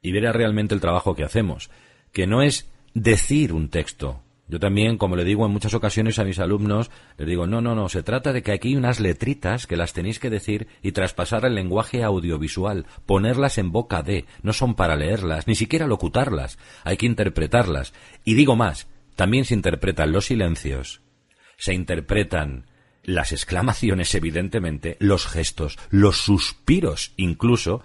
y 0.00 0.12
ver 0.12 0.22
realmente 0.32 0.74
el 0.74 0.80
trabajo 0.80 1.14
que 1.14 1.24
hacemos, 1.24 1.68
que 2.10 2.26
no 2.26 2.40
es 2.40 2.70
decir 2.94 3.52
un 3.52 3.68
texto, 3.68 4.22
yo 4.48 4.58
también, 4.58 4.96
como 4.96 5.16
le 5.16 5.24
digo 5.24 5.44
en 5.44 5.52
muchas 5.52 5.74
ocasiones 5.74 6.18
a 6.18 6.24
mis 6.24 6.38
alumnos, 6.38 6.90
les 7.18 7.28
digo, 7.28 7.46
no, 7.46 7.60
no, 7.60 7.74
no, 7.74 7.90
se 7.90 8.02
trata 8.02 8.32
de 8.32 8.42
que 8.42 8.52
aquí 8.52 8.68
hay 8.68 8.76
unas 8.76 8.98
letritas 8.98 9.66
que 9.66 9.76
las 9.76 9.92
tenéis 9.92 10.18
que 10.18 10.30
decir 10.30 10.68
y 10.82 10.92
traspasar 10.92 11.44
el 11.44 11.54
lenguaje 11.54 12.02
audiovisual, 12.02 12.86
ponerlas 13.04 13.58
en 13.58 13.72
boca 13.72 14.02
de, 14.02 14.24
no 14.42 14.54
son 14.54 14.74
para 14.74 14.96
leerlas, 14.96 15.46
ni 15.46 15.54
siquiera 15.54 15.86
locutarlas, 15.86 16.58
hay 16.82 16.96
que 16.96 17.06
interpretarlas. 17.06 17.92
Y 18.24 18.34
digo 18.34 18.56
más, 18.56 18.88
también 19.16 19.44
se 19.44 19.54
interpretan 19.54 20.12
los 20.12 20.26
silencios, 20.26 21.02
se 21.58 21.74
interpretan 21.74 22.64
las 23.02 23.32
exclamaciones, 23.32 24.14
evidentemente, 24.14 24.96
los 25.00 25.26
gestos, 25.26 25.78
los 25.90 26.18
suspiros 26.18 27.12
incluso, 27.16 27.82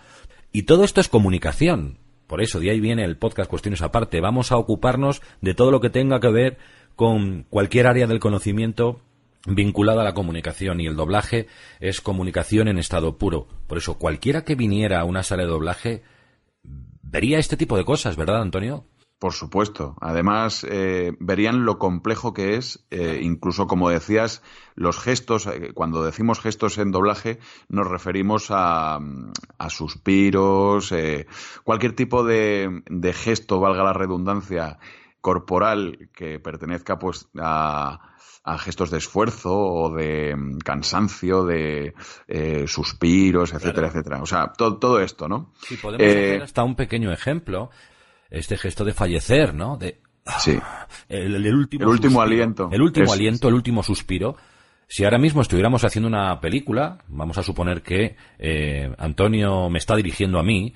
y 0.51 0.63
todo 0.63 0.83
esto 0.83 1.01
es 1.01 1.09
comunicación. 1.09 1.99
Por 2.27 2.41
eso, 2.41 2.59
de 2.59 2.71
ahí 2.71 2.79
viene 2.79 3.03
el 3.03 3.17
podcast 3.17 3.49
Cuestiones 3.49 3.81
Aparte. 3.81 4.19
Vamos 4.19 4.51
a 4.51 4.57
ocuparnos 4.57 5.21
de 5.41 5.53
todo 5.53 5.69
lo 5.69 5.79
que 5.79 5.89
tenga 5.89 6.19
que 6.19 6.29
ver 6.29 6.57
con 6.95 7.45
cualquier 7.49 7.87
área 7.87 8.07
del 8.07 8.19
conocimiento 8.19 9.01
vinculada 9.45 10.01
a 10.01 10.05
la 10.05 10.13
comunicación 10.13 10.81
y 10.81 10.87
el 10.87 10.95
doblaje 10.95 11.47
es 11.79 12.01
comunicación 12.01 12.67
en 12.67 12.79
estado 12.79 13.17
puro. 13.17 13.47
Por 13.67 13.77
eso, 13.77 13.99
cualquiera 13.99 14.43
que 14.43 14.55
viniera 14.55 14.99
a 14.99 15.05
una 15.05 15.23
sala 15.23 15.43
de 15.43 15.49
doblaje 15.49 16.03
vería 17.03 17.37
este 17.37 17.57
tipo 17.57 17.77
de 17.77 17.85
cosas, 17.85 18.15
¿verdad, 18.15 18.41
Antonio? 18.41 18.85
Por 19.19 19.31
supuesto. 19.31 19.95
Además, 20.01 20.65
eh, 20.69 21.13
verían 21.19 21.63
lo 21.63 21.79
complejo 21.79 22.33
que 22.33 22.57
es, 22.57 22.85
eh, 22.91 23.19
incluso 23.21 23.65
como 23.65 23.89
decías, 23.89 24.43
los 24.75 24.99
gestos. 24.99 25.47
Eh, 25.47 25.71
cuando 25.73 26.03
decimos 26.03 26.41
gestos 26.41 26.77
en 26.77 26.91
doblaje, 26.91 27.39
nos 27.69 27.87
referimos 27.87 28.47
a, 28.49 28.99
suspiros, 29.69 30.93
cualquier 31.63 31.95
tipo 31.95 32.25
de, 32.25 32.83
gesto, 33.13 33.59
valga 33.59 33.83
la 33.83 33.93
redundancia, 33.93 34.79
corporal 35.21 36.09
que 36.13 36.39
pertenezca 36.39 36.99
pues 36.99 37.29
a, 37.39 38.15
gestos 38.59 38.91
de 38.91 38.99
esfuerzo 38.99 39.57
o 39.57 39.95
de 39.95 40.35
mm, 40.35 40.57
cansancio, 40.59 41.45
de 41.45 41.95
suspiros, 42.67 43.53
etcétera, 43.53 43.87
etcétera. 43.87 44.21
O 44.21 44.25
sea, 44.25 44.51
todo, 44.55 44.99
esto, 44.99 45.29
¿no? 45.29 45.53
Sí, 45.61 45.77
podemos 45.77 46.05
hacer 46.05 46.43
hasta 46.43 46.63
un 46.63 46.75
pequeño 46.75 47.11
ejemplo 47.11 47.71
este 48.29 48.57
gesto 48.57 48.83
de 48.83 48.93
fallecer, 48.93 49.53
¿no? 49.53 49.77
De, 49.77 50.01
sí. 50.39 50.57
El, 51.09 51.53
último, 51.55 51.83
el 51.83 51.89
último 51.89 52.21
aliento. 52.21 52.69
El 52.71 52.81
último 52.81 53.13
aliento, 53.13 53.47
el 53.47 53.53
último 53.53 53.83
suspiro. 53.83 54.35
Si 54.87 55.03
ahora 55.03 55.17
mismo 55.17 55.41
estuviéramos 55.41 55.83
haciendo 55.83 56.07
una 56.07 56.39
película, 56.39 56.99
vamos 57.07 57.37
a 57.37 57.43
suponer 57.43 57.81
que 57.81 58.15
eh, 58.37 58.93
Antonio 58.97 59.69
me 59.69 59.79
está 59.79 59.95
dirigiendo 59.95 60.39
a 60.39 60.43
mí 60.43 60.73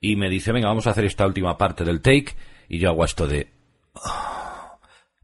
y 0.00 0.16
me 0.16 0.28
dice, 0.28 0.52
venga, 0.52 0.68
vamos 0.68 0.86
a 0.86 0.90
hacer 0.90 1.04
esta 1.04 1.26
última 1.26 1.56
parte 1.56 1.84
del 1.84 2.00
take, 2.00 2.34
y 2.68 2.78
yo 2.78 2.90
hago 2.90 3.04
esto 3.04 3.26
de... 3.26 3.52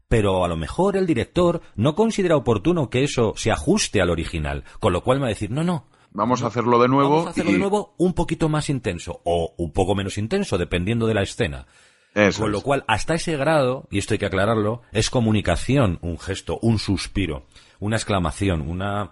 Pero 0.07 0.43
a 0.43 0.47
lo 0.47 0.55
mejor 0.55 0.95
el 0.95 1.05
director 1.05 1.61
no 1.75 1.95
considera 1.95 2.37
oportuno 2.37 2.89
que 2.89 3.03
eso 3.03 3.33
se 3.35 3.51
ajuste 3.51 4.01
al 4.01 4.09
original, 4.09 4.63
con 4.79 4.93
lo 4.93 5.03
cual 5.03 5.17
me 5.17 5.23
va 5.23 5.27
a 5.27 5.29
decir, 5.29 5.51
no, 5.51 5.63
no, 5.63 5.85
Vamos 6.11 6.43
a 6.43 6.47
hacerlo 6.47 6.81
de 6.81 6.87
nuevo. 6.87 7.09
Vamos 7.09 7.27
a 7.27 7.29
hacerlo 7.31 7.51
de 7.51 7.59
nuevo 7.59 7.95
un 7.97 8.13
poquito 8.13 8.49
más 8.49 8.69
intenso 8.69 9.21
o 9.23 9.53
un 9.57 9.71
poco 9.71 9.95
menos 9.95 10.17
intenso, 10.17 10.57
dependiendo 10.57 11.07
de 11.07 11.13
la 11.13 11.21
escena. 11.21 11.67
Con 12.37 12.51
lo 12.51 12.61
cual, 12.61 12.83
hasta 12.87 13.13
ese 13.13 13.37
grado, 13.37 13.87
y 13.91 13.99
esto 13.99 14.13
hay 14.13 14.17
que 14.17 14.25
aclararlo, 14.25 14.81
es 14.91 15.09
comunicación, 15.09 15.99
un 16.01 16.19
gesto, 16.19 16.59
un 16.61 16.79
suspiro, 16.79 17.45
una 17.79 17.95
exclamación, 17.95 18.61
una, 18.61 19.11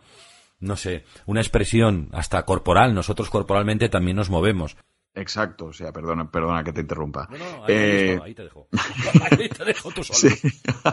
no 0.60 0.76
sé, 0.76 1.06
una 1.26 1.40
expresión 1.40 2.10
hasta 2.12 2.44
corporal. 2.44 2.94
Nosotros 2.94 3.30
corporalmente 3.30 3.88
también 3.88 4.18
nos 4.18 4.30
movemos. 4.30 4.76
Exacto, 5.14 5.66
o 5.66 5.74
sea, 5.74 5.92
perdona, 5.92 6.30
perdona 6.30 6.64
que 6.64 6.74
te 6.74 6.82
interrumpa. 6.82 7.28
No, 7.32 7.38
no, 7.38 7.66
ahí, 7.66 7.74
eh, 7.74 8.34
te 8.36 8.44
dejo. 8.44 8.68
ahí 9.32 9.50
te 9.50 9.66
dejo 9.66 9.92
tú 9.92 10.04
solo. 10.04 10.36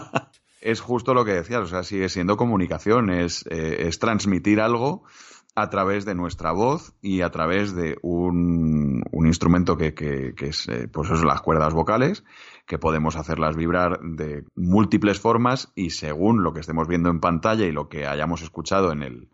es 0.60 0.80
justo 0.80 1.14
lo 1.14 1.24
que 1.24 1.32
decías, 1.32 1.60
o 1.60 1.66
sea, 1.66 1.82
sigue 1.82 2.08
siendo 2.08 2.36
comunicación, 2.36 3.10
es, 3.10 3.44
eh, 3.50 3.86
es 3.88 3.98
transmitir 3.98 4.60
algo 4.60 5.04
a 5.54 5.70
través 5.70 6.04
de 6.04 6.14
nuestra 6.14 6.52
voz 6.52 6.94
y 7.00 7.22
a 7.22 7.30
través 7.30 7.74
de 7.74 7.96
un, 8.02 9.02
un 9.12 9.26
instrumento 9.26 9.76
que, 9.76 9.94
que, 9.94 10.34
que 10.34 10.46
es 10.46 10.68
eh, 10.68 10.88
pues 10.88 11.10
eso, 11.10 11.24
las 11.24 11.42
cuerdas 11.42 11.72
vocales, 11.74 12.24
que 12.66 12.78
podemos 12.78 13.16
hacerlas 13.16 13.56
vibrar 13.56 14.00
de 14.00 14.44
múltiples 14.56 15.20
formas 15.20 15.72
y 15.74 15.90
según 15.90 16.42
lo 16.42 16.52
que 16.52 16.60
estemos 16.60 16.88
viendo 16.88 17.10
en 17.10 17.20
pantalla 17.20 17.64
y 17.66 17.72
lo 17.72 17.88
que 17.88 18.06
hayamos 18.06 18.42
escuchado 18.42 18.92
en 18.92 19.02
el 19.02 19.28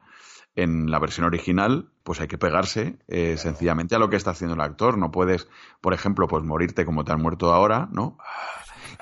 en 0.56 0.90
la 0.90 0.98
versión 0.98 1.26
original, 1.26 1.90
pues 2.02 2.20
hay 2.20 2.26
que 2.26 2.36
pegarse 2.36 2.98
eh, 3.06 3.36
sencillamente 3.36 3.94
a 3.94 3.98
lo 3.98 4.10
que 4.10 4.16
está 4.16 4.32
haciendo 4.32 4.54
el 4.54 4.60
actor. 4.60 4.98
No 4.98 5.10
puedes, 5.10 5.48
por 5.80 5.94
ejemplo, 5.94 6.26
pues 6.26 6.42
morirte 6.44 6.84
como 6.84 7.04
te 7.04 7.12
han 7.12 7.22
muerto 7.22 7.52
ahora, 7.52 7.88
¿no? 7.92 8.18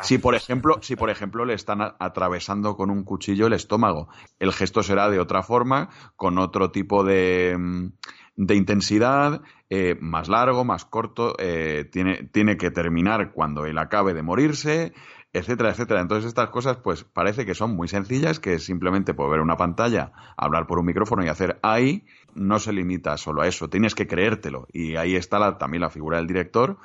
Si 0.03 0.19
por 0.19 0.35
ejemplo, 0.35 0.79
si 0.83 0.97
por 0.97 1.11
ejemplo 1.11 1.45
le 1.45 1.55
están 1.55 1.81
atravesando 1.81 2.77
con 2.77 2.91
un 2.91 3.05
cuchillo 3.05 3.47
el 3.47 3.53
estómago, 3.53 4.09
el 4.39 4.53
gesto 4.53 4.83
será 4.83 5.09
de 5.11 5.21
otra 5.21 5.43
forma, 5.43 5.91
con 6.17 6.39
otro 6.39 6.71
tipo 6.71 7.05
de, 7.05 7.57
mm, 7.59 7.89
de 8.37 8.55
intensidad, 8.55 9.43
eh, 9.69 9.97
más 10.01 10.29
largo, 10.29 10.65
más 10.65 10.85
corto, 10.85 11.35
eh, 11.39 11.89
tiene, 11.91 12.25
tiene 12.33 12.57
que 12.57 12.71
terminar 12.71 13.33
cuando 13.33 13.67
él 13.67 13.79
acabe 13.79 14.15
de 14.15 14.23
morirse, 14.23 14.93
etcétera, 15.33 15.71
etcétera. 15.71 16.01
Entonces 16.01 16.29
estas 16.29 16.51
cosas, 16.51 16.79
pues 16.79 17.05
parece 17.05 17.45
que 17.45 17.55
son 17.55 17.75
muy 17.75 17.89
sencillas, 17.89 18.41
que 18.41 18.59
simplemente 18.59 19.15
por 19.15 19.31
ver 19.31 19.41
una 19.41 19.57
pantalla, 19.57 20.13
hablar 20.37 20.67
por 20.67 20.79
un 20.79 20.87
micrófono 20.87 21.25
y 21.25 21.29
hacer 21.29 21.59
ahí, 21.63 22.07
no 22.35 22.59
se 22.59 22.73
limita 22.73 23.17
solo 23.17 23.43
a 23.43 23.49
eso, 23.49 23.69
tienes 23.69 23.95
que 23.95 24.07
creértelo. 24.07 24.67
Y 24.73 24.97
ahí 24.97 25.17
está 25.17 25.39
la, 25.39 25.59
también 25.59 25.83
la 25.83 25.91
figura 25.91 26.19
del 26.19 26.27
director, 26.27 26.79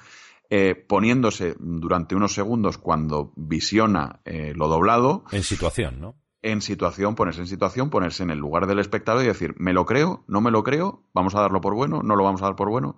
eh, 0.56 0.76
poniéndose 0.76 1.56
durante 1.58 2.14
unos 2.14 2.36
segundos 2.36 2.78
cuando 2.78 3.34
visiona 3.36 4.20
eh, 4.24 4.54
lo 4.56 4.68
doblado. 4.68 5.24
En 5.32 5.42
situación, 5.42 6.00
¿no? 6.00 6.16
En 6.44 6.62
situación, 6.62 7.16
ponerse 7.16 7.42
en 7.42 7.48
situación, 7.48 7.90
ponerse 7.90 8.22
en 8.22 8.30
el 8.30 8.38
lugar 8.38 8.68
del 8.68 8.78
espectador 8.78 9.24
y 9.24 9.28
decir, 9.30 9.56
¿me 9.58 9.74
lo 9.74 9.88
creo? 9.88 10.24
¿No 10.28 10.42
me 10.42 10.52
lo 10.52 10.62
creo? 10.62 11.08
¿Vamos 11.12 11.34
a 11.34 11.42
darlo 11.42 11.60
por 11.60 11.74
bueno? 11.74 12.04
¿No 12.04 12.16
lo 12.16 12.24
vamos 12.24 12.44
a 12.44 12.46
dar 12.46 12.56
por 12.56 12.70
bueno? 12.70 12.98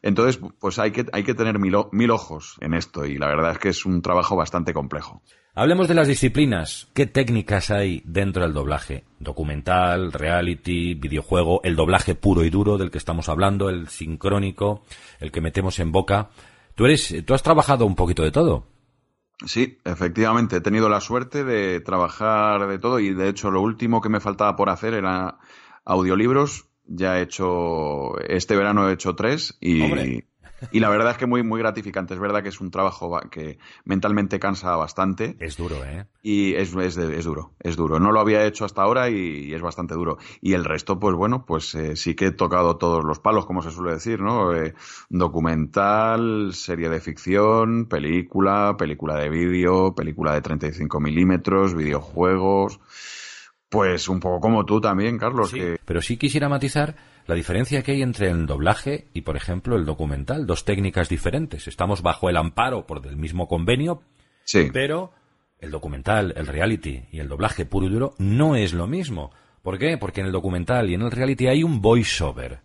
Entonces, 0.00 0.40
pues 0.58 0.78
hay 0.78 0.92
que, 0.92 1.04
hay 1.12 1.24
que 1.24 1.34
tener 1.34 1.58
mil, 1.58 1.76
mil 1.92 2.10
ojos 2.10 2.56
en 2.62 2.72
esto 2.72 3.04
y 3.04 3.18
la 3.18 3.26
verdad 3.26 3.50
es 3.52 3.58
que 3.58 3.68
es 3.68 3.84
un 3.84 4.00
trabajo 4.00 4.34
bastante 4.34 4.72
complejo. 4.72 5.20
Hablemos 5.54 5.88
de 5.88 5.94
las 5.94 6.08
disciplinas. 6.08 6.88
¿Qué 6.94 7.04
técnicas 7.04 7.70
hay 7.70 8.00
dentro 8.06 8.44
del 8.44 8.54
doblaje? 8.54 9.04
Documental, 9.18 10.10
reality, 10.10 10.94
videojuego, 10.94 11.60
el 11.64 11.76
doblaje 11.76 12.14
puro 12.14 12.44
y 12.44 12.50
duro 12.50 12.78
del 12.78 12.90
que 12.90 12.96
estamos 12.96 13.28
hablando, 13.28 13.68
el 13.68 13.88
sincrónico, 13.88 14.84
el 15.20 15.30
que 15.30 15.42
metemos 15.42 15.78
en 15.80 15.92
boca. 15.92 16.30
Tú 16.74 16.86
eres, 16.86 17.14
tú 17.24 17.34
has 17.34 17.42
trabajado 17.42 17.86
un 17.86 17.94
poquito 17.94 18.22
de 18.22 18.30
todo. 18.30 18.66
Sí, 19.46 19.78
efectivamente, 19.84 20.56
he 20.56 20.60
tenido 20.60 20.88
la 20.88 21.00
suerte 21.00 21.44
de 21.44 21.80
trabajar 21.80 22.66
de 22.66 22.78
todo 22.78 23.00
y 23.00 23.12
de 23.14 23.28
hecho 23.28 23.50
lo 23.50 23.60
último 23.60 24.00
que 24.00 24.08
me 24.08 24.20
faltaba 24.20 24.56
por 24.56 24.70
hacer 24.70 24.94
era 24.94 25.38
audiolibros. 25.84 26.66
Ya 26.86 27.18
he 27.18 27.22
hecho, 27.22 28.18
este 28.20 28.56
verano 28.56 28.88
he 28.88 28.92
hecho 28.92 29.14
tres 29.14 29.56
y, 29.60 30.22
y 30.72 30.80
la 30.80 30.88
verdad 30.88 31.12
es 31.12 31.18
que 31.18 31.26
muy, 31.26 31.42
muy 31.42 31.60
gratificante. 31.60 32.14
Es 32.14 32.20
verdad 32.20 32.42
que 32.42 32.48
es 32.48 32.60
un 32.60 32.70
trabajo 32.70 33.20
que 33.30 33.58
mentalmente 33.84 34.38
cansa 34.38 34.76
bastante. 34.76 35.36
Es 35.40 35.56
duro, 35.56 35.84
¿eh? 35.84 36.06
Y 36.22 36.54
es, 36.54 36.74
es, 36.74 36.96
es 36.96 37.24
duro, 37.24 37.52
es 37.60 37.76
duro. 37.76 38.00
No 38.00 38.12
lo 38.12 38.20
había 38.20 38.44
hecho 38.44 38.64
hasta 38.64 38.82
ahora 38.82 39.10
y, 39.10 39.52
es 39.52 39.62
bastante 39.62 39.94
duro. 39.94 40.18
Y 40.40 40.54
el 40.54 40.64
resto, 40.64 40.98
pues 40.98 41.14
bueno, 41.14 41.44
pues 41.46 41.74
eh, 41.74 41.96
sí 41.96 42.14
que 42.14 42.26
he 42.26 42.32
tocado 42.32 42.76
todos 42.76 43.04
los 43.04 43.18
palos, 43.18 43.46
como 43.46 43.62
se 43.62 43.70
suele 43.70 43.92
decir, 43.92 44.20
¿no? 44.20 44.54
Eh, 44.54 44.74
documental, 45.08 46.54
serie 46.54 46.88
de 46.88 47.00
ficción, 47.00 47.86
película, 47.86 48.76
película 48.78 49.16
de 49.16 49.28
vídeo, 49.28 49.94
película 49.94 50.34
de 50.34 50.40
35 50.40 51.00
milímetros, 51.00 51.74
videojuegos. 51.74 52.80
Pues 53.74 54.08
un 54.08 54.20
poco 54.20 54.40
como 54.40 54.64
tú 54.64 54.80
también, 54.80 55.18
Carlos. 55.18 55.52
Pero 55.84 56.00
sí 56.00 56.16
quisiera 56.16 56.48
matizar 56.48 56.94
la 57.26 57.34
diferencia 57.34 57.82
que 57.82 57.92
hay 57.92 58.02
entre 58.02 58.30
el 58.30 58.46
doblaje 58.46 59.08
y, 59.12 59.22
por 59.22 59.36
ejemplo, 59.36 59.76
el 59.76 59.84
documental. 59.84 60.46
Dos 60.46 60.64
técnicas 60.64 61.08
diferentes. 61.08 61.66
Estamos 61.66 62.00
bajo 62.00 62.30
el 62.30 62.36
amparo 62.36 62.86
por 62.86 63.02
del 63.02 63.16
mismo 63.16 63.48
convenio, 63.48 64.02
sí. 64.44 64.70
pero 64.72 65.12
el 65.58 65.70
documental, 65.70 66.34
el 66.36 66.46
reality 66.46 67.04
y 67.10 67.18
el 67.18 67.28
doblaje 67.28 67.66
puro 67.66 67.86
y 67.86 67.90
duro 67.90 68.14
no 68.18 68.54
es 68.54 68.74
lo 68.74 68.86
mismo. 68.86 69.32
¿Por 69.62 69.78
qué? 69.78 69.98
Porque 69.98 70.20
en 70.20 70.26
el 70.26 70.32
documental 70.32 70.90
y 70.90 70.94
en 70.94 71.02
el 71.02 71.10
reality 71.10 71.48
hay 71.48 71.64
un 71.64 71.80
voiceover. 71.80 72.60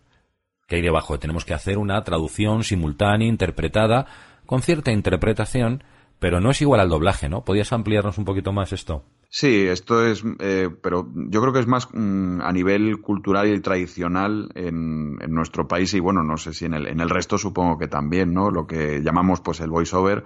Que 0.68 0.76
hay 0.76 0.82
debajo? 0.82 1.18
Tenemos 1.18 1.44
que 1.44 1.54
hacer 1.54 1.78
una 1.78 2.04
traducción 2.04 2.62
simultánea, 2.62 3.26
interpretada, 3.26 4.06
con 4.46 4.62
cierta 4.62 4.92
interpretación, 4.92 5.82
pero 6.20 6.40
no 6.40 6.50
es 6.50 6.60
igual 6.62 6.80
al 6.80 6.90
doblaje, 6.90 7.28
¿no? 7.28 7.44
¿Podrías 7.44 7.72
ampliarnos 7.72 8.18
un 8.18 8.24
poquito 8.24 8.52
más 8.52 8.72
esto? 8.72 9.04
Sí, 9.32 9.66
esto 9.66 10.04
es, 10.04 10.24
eh, 10.40 10.68
pero 10.82 11.08
yo 11.14 11.40
creo 11.40 11.52
que 11.52 11.60
es 11.60 11.66
más 11.66 11.88
mm, 11.92 12.40
a 12.42 12.52
nivel 12.52 13.00
cultural 13.00 13.48
y 13.48 13.60
tradicional 13.60 14.50
en, 14.54 15.16
nuestro 15.28 15.68
país 15.68 15.94
y 15.94 16.00
bueno, 16.00 16.24
no 16.24 16.36
sé 16.36 16.52
si 16.52 16.64
en 16.64 16.74
el, 16.74 16.88
en 16.88 17.00
el 17.00 17.08
resto 17.08 17.38
supongo 17.38 17.78
que 17.78 17.86
también, 17.86 18.34
¿no? 18.34 18.50
Lo 18.50 18.66
que 18.66 19.00
llamamos 19.02 19.40
pues 19.40 19.60
el 19.60 19.70
voiceover 19.70 20.24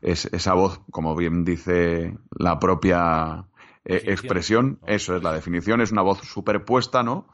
es 0.00 0.26
esa 0.26 0.54
voz, 0.54 0.80
como 0.92 1.16
bien 1.16 1.44
dice 1.44 2.16
la 2.30 2.60
propia 2.60 3.46
eh, 3.84 4.04
expresión, 4.06 4.78
eso 4.86 5.16
es 5.16 5.22
la 5.24 5.32
definición, 5.32 5.80
es 5.80 5.90
una 5.90 6.02
voz 6.02 6.20
superpuesta, 6.20 7.02
¿no? 7.02 7.26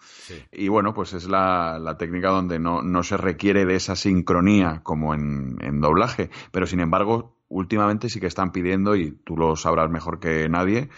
Y 0.50 0.68
bueno, 0.68 0.94
pues 0.94 1.12
es 1.12 1.28
la, 1.28 1.78
la 1.78 1.98
técnica 1.98 2.30
donde 2.30 2.58
no, 2.58 2.80
no, 2.82 3.02
se 3.02 3.18
requiere 3.18 3.66
de 3.66 3.76
esa 3.76 3.94
sincronía 3.94 4.80
como 4.82 5.14
en, 5.14 5.58
en 5.60 5.82
doblaje, 5.82 6.30
pero 6.50 6.66
sin 6.66 6.80
embargo 6.80 7.36
últimamente 7.50 8.08
sí 8.08 8.20
que 8.20 8.26
están 8.26 8.52
pidiendo, 8.52 8.96
y 8.96 9.12
tú 9.12 9.36
lo 9.36 9.56
sabrás 9.56 9.90
mejor 9.90 10.20
que 10.20 10.48
nadie, 10.48 10.88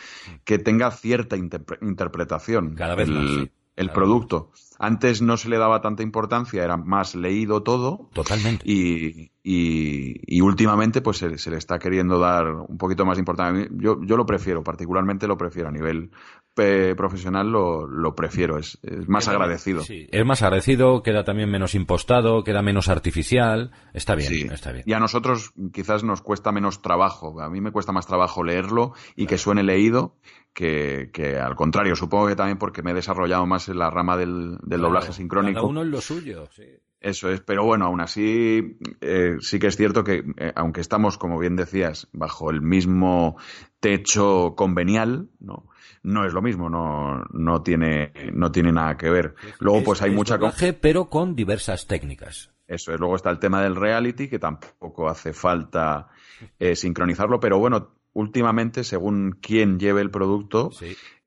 que 0.44 0.58
tenga 0.58 0.92
cierta 0.92 1.36
interpretación. 1.36 2.76
Cada 2.76 2.94
vez 2.94 3.08
el, 3.08 3.50
el 3.76 3.90
producto. 3.90 4.52
Antes 4.78 5.22
no 5.22 5.36
se 5.36 5.48
le 5.48 5.58
daba 5.58 5.80
tanta 5.80 6.02
importancia, 6.02 6.62
era 6.62 6.76
más 6.76 7.14
leído 7.14 7.62
todo. 7.62 8.08
Totalmente. 8.12 8.64
Y, 8.68 9.32
y, 9.44 10.40
últimamente 10.40 11.00
pues 11.00 11.18
se, 11.18 11.50
le 11.50 11.56
está 11.56 11.78
queriendo 11.78 12.18
dar 12.18 12.46
un 12.46 12.78
poquito 12.78 13.04
más 13.04 13.16
de 13.16 13.22
importancia. 13.22 13.68
Yo, 13.72 13.98
yo 14.02 14.16
lo 14.16 14.24
prefiero, 14.24 14.62
particularmente 14.62 15.26
lo 15.26 15.36
prefiero 15.36 15.68
a 15.68 15.72
nivel 15.72 16.10
profesional 16.54 17.50
lo, 17.50 17.86
lo 17.86 18.14
prefiero, 18.14 18.58
es, 18.58 18.78
es 18.82 19.08
más 19.08 19.26
agradecido. 19.26 19.82
es 19.88 20.26
más 20.26 20.42
agradecido, 20.42 21.02
queda 21.02 21.24
también 21.24 21.50
menos 21.50 21.74
impostado, 21.74 22.44
queda 22.44 22.62
menos 22.62 22.88
artificial, 22.88 23.72
está 23.94 24.14
bien, 24.14 24.52
está 24.52 24.70
bien. 24.70 24.84
Y 24.86 24.92
a 24.92 25.00
nosotros 25.00 25.52
quizás 25.72 26.04
nos 26.04 26.20
cuesta 26.20 26.52
menos 26.52 26.82
trabajo, 26.82 27.40
a 27.40 27.48
mí 27.48 27.60
me 27.60 27.72
cuesta 27.72 27.92
más 27.92 28.06
trabajo 28.06 28.44
leerlo 28.44 28.92
y 29.16 29.26
que 29.26 29.38
suene 29.38 29.62
leído 29.62 30.16
que, 30.52 31.10
que, 31.12 31.38
al 31.38 31.56
contrario, 31.56 31.96
supongo 31.96 32.28
que 32.28 32.36
también 32.36 32.58
porque 32.58 32.82
me 32.82 32.90
he 32.90 32.94
desarrollado 32.94 33.46
más 33.46 33.68
en 33.68 33.78
la 33.78 33.88
rama 33.88 34.16
del, 34.16 34.58
del 34.62 34.82
doblaje 34.82 35.12
sincrónico. 35.12 35.60
Cada 35.60 35.66
uno 35.66 35.82
en 35.82 35.90
lo 35.90 36.00
suyo, 36.00 36.48
sí. 36.54 36.64
Eso 37.02 37.30
es, 37.30 37.40
pero 37.40 37.64
bueno, 37.64 37.86
aún 37.86 38.00
así 38.00 38.78
eh, 39.00 39.36
sí 39.40 39.58
que 39.58 39.66
es 39.66 39.76
cierto 39.76 40.04
que 40.04 40.24
eh, 40.36 40.52
aunque 40.54 40.80
estamos, 40.80 41.18
como 41.18 41.38
bien 41.38 41.56
decías, 41.56 42.08
bajo 42.12 42.50
el 42.50 42.62
mismo 42.62 43.36
techo 43.80 44.54
convenial, 44.56 45.28
¿no? 45.40 45.68
no 46.02 46.24
es 46.24 46.32
lo 46.32 46.42
mismo, 46.42 46.68
no, 46.68 47.24
no, 47.32 47.62
tiene, 47.62 48.12
no 48.32 48.50
tiene 48.50 48.72
nada 48.72 48.96
que 48.96 49.10
ver. 49.10 49.34
Luego, 49.58 49.82
pues 49.84 50.02
hay 50.02 50.10
mucha. 50.10 50.36
Doblaje, 50.36 50.72
pero 50.72 51.08
con 51.08 51.34
diversas 51.34 51.86
técnicas. 51.86 52.50
Eso 52.66 52.92
es. 52.92 53.00
Luego 53.00 53.16
está 53.16 53.30
el 53.30 53.38
tema 53.38 53.62
del 53.62 53.76
reality, 53.76 54.28
que 54.28 54.38
tampoco 54.38 55.08
hace 55.08 55.32
falta 55.32 56.08
eh, 56.58 56.74
sincronizarlo, 56.74 57.38
pero 57.40 57.58
bueno, 57.58 57.96
últimamente, 58.12 58.84
según 58.84 59.38
quién 59.40 59.78
lleve 59.78 60.00
el 60.00 60.10
producto, 60.10 60.70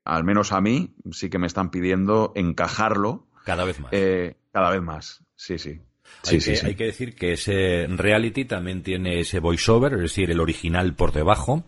al 0.04 0.24
menos 0.24 0.52
a 0.52 0.60
mí, 0.60 0.94
sí 1.10 1.30
que 1.30 1.38
me 1.38 1.46
están 1.46 1.70
pidiendo 1.70 2.32
encajarlo. 2.34 3.26
Cada 3.44 3.64
vez 3.64 3.78
más. 3.80 3.92
Eh, 3.92 4.36
cada 4.52 4.70
vez 4.70 4.82
más, 4.82 5.25
sí, 5.36 5.58
sí. 5.58 5.80
Hay, 6.28 6.38
que, 6.38 6.60
hay, 6.64 6.74
que, 6.74 6.84
decir 6.84 7.14
que 7.14 7.32
ese 7.32 7.86
reality 7.88 8.44
también 8.44 8.82
tiene 8.82 9.20
ese 9.20 9.40
voiceover, 9.40 9.94
es 9.94 10.00
decir, 10.00 10.30
el 10.30 10.40
original 10.40 10.94
por 10.94 11.12
debajo. 11.12 11.64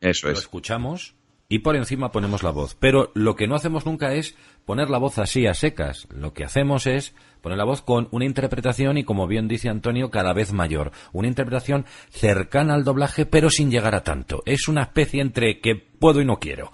Eso 0.00 0.28
lo 0.28 0.32
es. 0.32 0.40
escuchamos 0.40 1.14
y 1.50 1.58
por 1.58 1.74
encima 1.74 2.12
ponemos 2.12 2.44
la 2.44 2.52
voz. 2.52 2.76
Pero 2.76 3.10
lo 3.14 3.34
que 3.34 3.48
no 3.48 3.56
hacemos 3.56 3.84
nunca 3.84 4.14
es 4.14 4.36
poner 4.64 4.88
la 4.88 4.98
voz 4.98 5.18
así 5.18 5.48
a 5.48 5.54
secas. 5.54 6.06
Lo 6.14 6.32
que 6.32 6.44
hacemos 6.44 6.86
es 6.86 7.12
poner 7.42 7.58
la 7.58 7.64
voz 7.64 7.82
con 7.82 8.06
una 8.12 8.24
interpretación 8.24 8.98
y, 8.98 9.04
como 9.04 9.26
bien 9.26 9.48
dice 9.48 9.68
Antonio, 9.68 10.10
cada 10.10 10.32
vez 10.32 10.52
mayor. 10.52 10.92
Una 11.12 11.26
interpretación 11.26 11.86
cercana 12.08 12.74
al 12.74 12.84
doblaje, 12.84 13.26
pero 13.26 13.50
sin 13.50 13.68
llegar 13.68 13.96
a 13.96 14.04
tanto. 14.04 14.44
Es 14.46 14.68
una 14.68 14.82
especie 14.82 15.20
entre 15.20 15.60
que 15.60 15.74
puedo 15.74 16.20
y 16.20 16.24
no 16.24 16.38
quiero. 16.38 16.70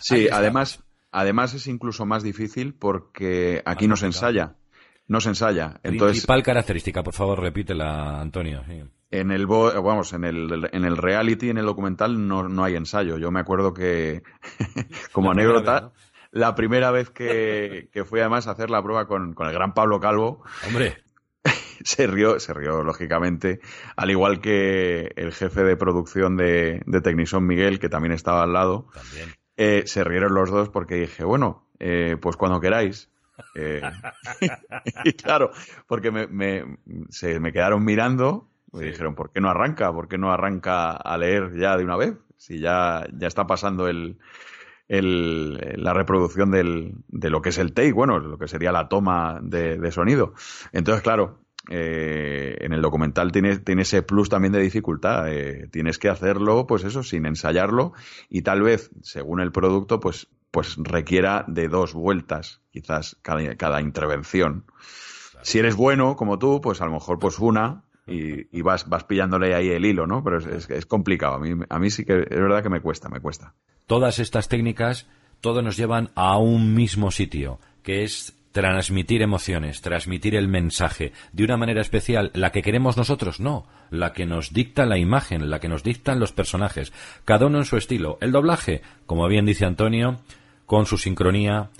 sí, 0.00 0.28
además, 0.32 0.84
además 1.10 1.54
es 1.54 1.66
incluso 1.66 2.04
más 2.04 2.22
difícil 2.22 2.74
porque 2.74 3.62
aquí 3.64 3.88
no 3.88 3.96
se 3.96 4.04
ensaya. 4.04 4.56
No 5.08 5.20
se 5.20 5.30
ensaya. 5.30 5.80
Entonces, 5.82 6.18
Principal 6.18 6.42
característica, 6.42 7.02
por 7.02 7.14
favor, 7.14 7.40
repítela, 7.40 8.20
Antonio. 8.20 8.62
En 9.10 9.30
el, 9.30 9.46
vamos, 9.46 10.12
en 10.12 10.24
el, 10.24 10.68
en 10.70 10.84
el 10.84 10.96
reality, 10.98 11.48
en 11.48 11.56
el 11.56 11.64
documental, 11.64 12.28
no, 12.28 12.48
no 12.48 12.62
hay 12.62 12.76
ensayo. 12.76 13.16
Yo 13.16 13.30
me 13.30 13.40
acuerdo 13.40 13.72
que, 13.72 14.22
como 15.12 15.30
anécdota, 15.30 15.92
la 16.30 16.54
primera 16.54 16.90
vez 16.90 17.08
que, 17.08 17.88
que, 17.90 18.04
fui 18.04 18.20
además 18.20 18.46
a 18.46 18.50
hacer 18.50 18.68
la 18.68 18.82
prueba 18.82 19.06
con, 19.06 19.32
con 19.32 19.46
el 19.46 19.54
gran 19.54 19.72
Pablo 19.72 19.98
Calvo. 19.98 20.42
Hombre. 20.66 20.98
se 21.84 22.06
rió, 22.06 22.38
se 22.38 22.52
rió, 22.52 22.82
lógicamente, 22.84 23.60
al 23.96 24.10
igual 24.10 24.40
que 24.42 25.12
el 25.16 25.32
jefe 25.32 25.64
de 25.64 25.76
producción 25.76 26.36
de, 26.36 26.82
de 26.84 27.40
Miguel, 27.40 27.78
que 27.78 27.88
también 27.88 28.12
estaba 28.12 28.42
al 28.42 28.52
lado. 28.52 28.88
También. 28.92 29.30
Eh, 29.56 29.84
se 29.86 30.04
rieron 30.04 30.34
los 30.34 30.50
dos 30.50 30.68
porque 30.68 30.96
dije, 30.96 31.24
bueno, 31.24 31.66
eh, 31.78 32.16
pues 32.20 32.36
cuando 32.36 32.60
queráis. 32.60 33.10
Eh, 33.54 33.80
y 35.04 35.12
claro, 35.12 35.50
porque 35.86 36.10
me, 36.10 36.26
me, 36.26 36.78
se 37.10 37.40
me 37.40 37.52
quedaron 37.52 37.84
mirando 37.84 38.48
me 38.72 38.84
dijeron, 38.84 39.14
¿por 39.14 39.30
qué 39.32 39.40
no 39.40 39.48
arranca? 39.48 39.92
¿Por 39.92 40.08
qué 40.08 40.18
no 40.18 40.30
arranca 40.30 40.92
a 40.92 41.16
leer 41.16 41.56
ya 41.56 41.76
de 41.76 41.84
una 41.84 41.96
vez? 41.96 42.14
Si 42.36 42.60
ya, 42.60 43.06
ya 43.18 43.26
está 43.26 43.46
pasando 43.46 43.88
el, 43.88 44.18
el, 44.88 45.54
la 45.76 45.94
reproducción 45.94 46.50
del, 46.50 46.94
de 47.08 47.30
lo 47.30 47.40
que 47.40 47.48
es 47.48 47.58
el 47.58 47.72
take, 47.72 47.92
bueno, 47.92 48.18
lo 48.18 48.38
que 48.38 48.48
sería 48.48 48.72
la 48.72 48.88
toma 48.88 49.40
de, 49.42 49.90
sonido. 49.90 50.34
Entonces, 50.72 51.02
claro, 51.02 51.40
eh, 51.70 52.56
en 52.60 52.72
el 52.72 52.82
documental 52.82 53.32
tiene, 53.32 53.58
tiene, 53.58 53.82
ese 53.82 54.02
plus 54.02 54.28
también 54.28 54.52
de 54.52 54.60
dificultad. 54.60 55.32
Eh, 55.32 55.68
tienes 55.72 55.98
que 55.98 56.08
hacerlo, 56.08 56.66
pues 56.66 56.84
eso, 56.84 57.02
sin 57.02 57.26
ensayarlo 57.26 57.94
y 58.28 58.42
tal 58.42 58.62
vez, 58.62 58.90
según 59.02 59.40
el 59.40 59.50
producto, 59.50 59.98
pues, 59.98 60.28
pues 60.50 60.76
requiera 60.78 61.44
de 61.46 61.68
dos 61.68 61.94
vueltas, 61.94 62.60
quizás 62.72 63.16
cada, 63.22 63.56
cada 63.56 63.80
intervención. 63.80 64.64
Si 65.42 65.58
eres 65.58 65.76
bueno, 65.76 66.16
como 66.16 66.38
tú, 66.38 66.60
pues 66.60 66.80
a 66.80 66.86
lo 66.86 66.92
mejor 66.92 67.18
pues 67.18 67.38
una 67.38 67.84
y, 68.06 68.62
vas, 68.62 68.88
vas 68.88 69.04
pillándole 69.04 69.54
ahí 69.54 69.68
el 69.68 69.84
hilo, 69.84 70.06
¿no? 70.06 70.24
Pero 70.24 70.38
es, 70.38 70.70
es, 70.70 70.86
complicado. 70.86 71.34
A 71.34 71.38
mí, 71.38 71.50
a 71.68 71.78
mí 71.78 71.90
sí 71.90 72.04
que 72.04 72.20
es 72.20 72.40
verdad 72.40 72.62
que 72.62 72.70
me 72.70 72.80
cuesta, 72.80 73.08
me 73.08 73.20
cuesta. 73.20 73.54
Todas 73.86 74.18
estas 74.18 74.48
técnicas, 74.48 75.06
todo 75.40 75.60
nos 75.62 75.76
llevan 75.76 76.10
a 76.14 76.38
un 76.38 76.74
mismo 76.74 77.10
sitio, 77.10 77.58
que 77.82 78.04
es 78.04 78.37
transmitir 78.58 79.22
emociones, 79.22 79.82
transmitir 79.82 80.34
el 80.34 80.48
mensaje 80.48 81.12
de 81.32 81.44
una 81.44 81.56
manera 81.56 81.80
especial, 81.80 82.32
la 82.34 82.50
que 82.50 82.60
queremos 82.60 82.96
nosotros, 82.96 83.38
no, 83.38 83.68
la 83.88 84.12
que 84.12 84.26
nos 84.26 84.52
dicta 84.52 84.84
la 84.84 84.98
imagen, 84.98 85.48
la 85.48 85.60
que 85.60 85.68
nos 85.68 85.84
dictan 85.84 86.18
los 86.18 86.32
personajes, 86.32 86.92
cada 87.24 87.46
uno 87.46 87.58
en 87.58 87.66
su 87.66 87.76
estilo. 87.76 88.18
El 88.20 88.32
doblaje, 88.32 88.82
como 89.06 89.28
bien 89.28 89.46
dice 89.46 89.64
Antonio, 89.64 90.18
con 90.66 90.86
su 90.86 90.98
sincronía, 90.98 91.70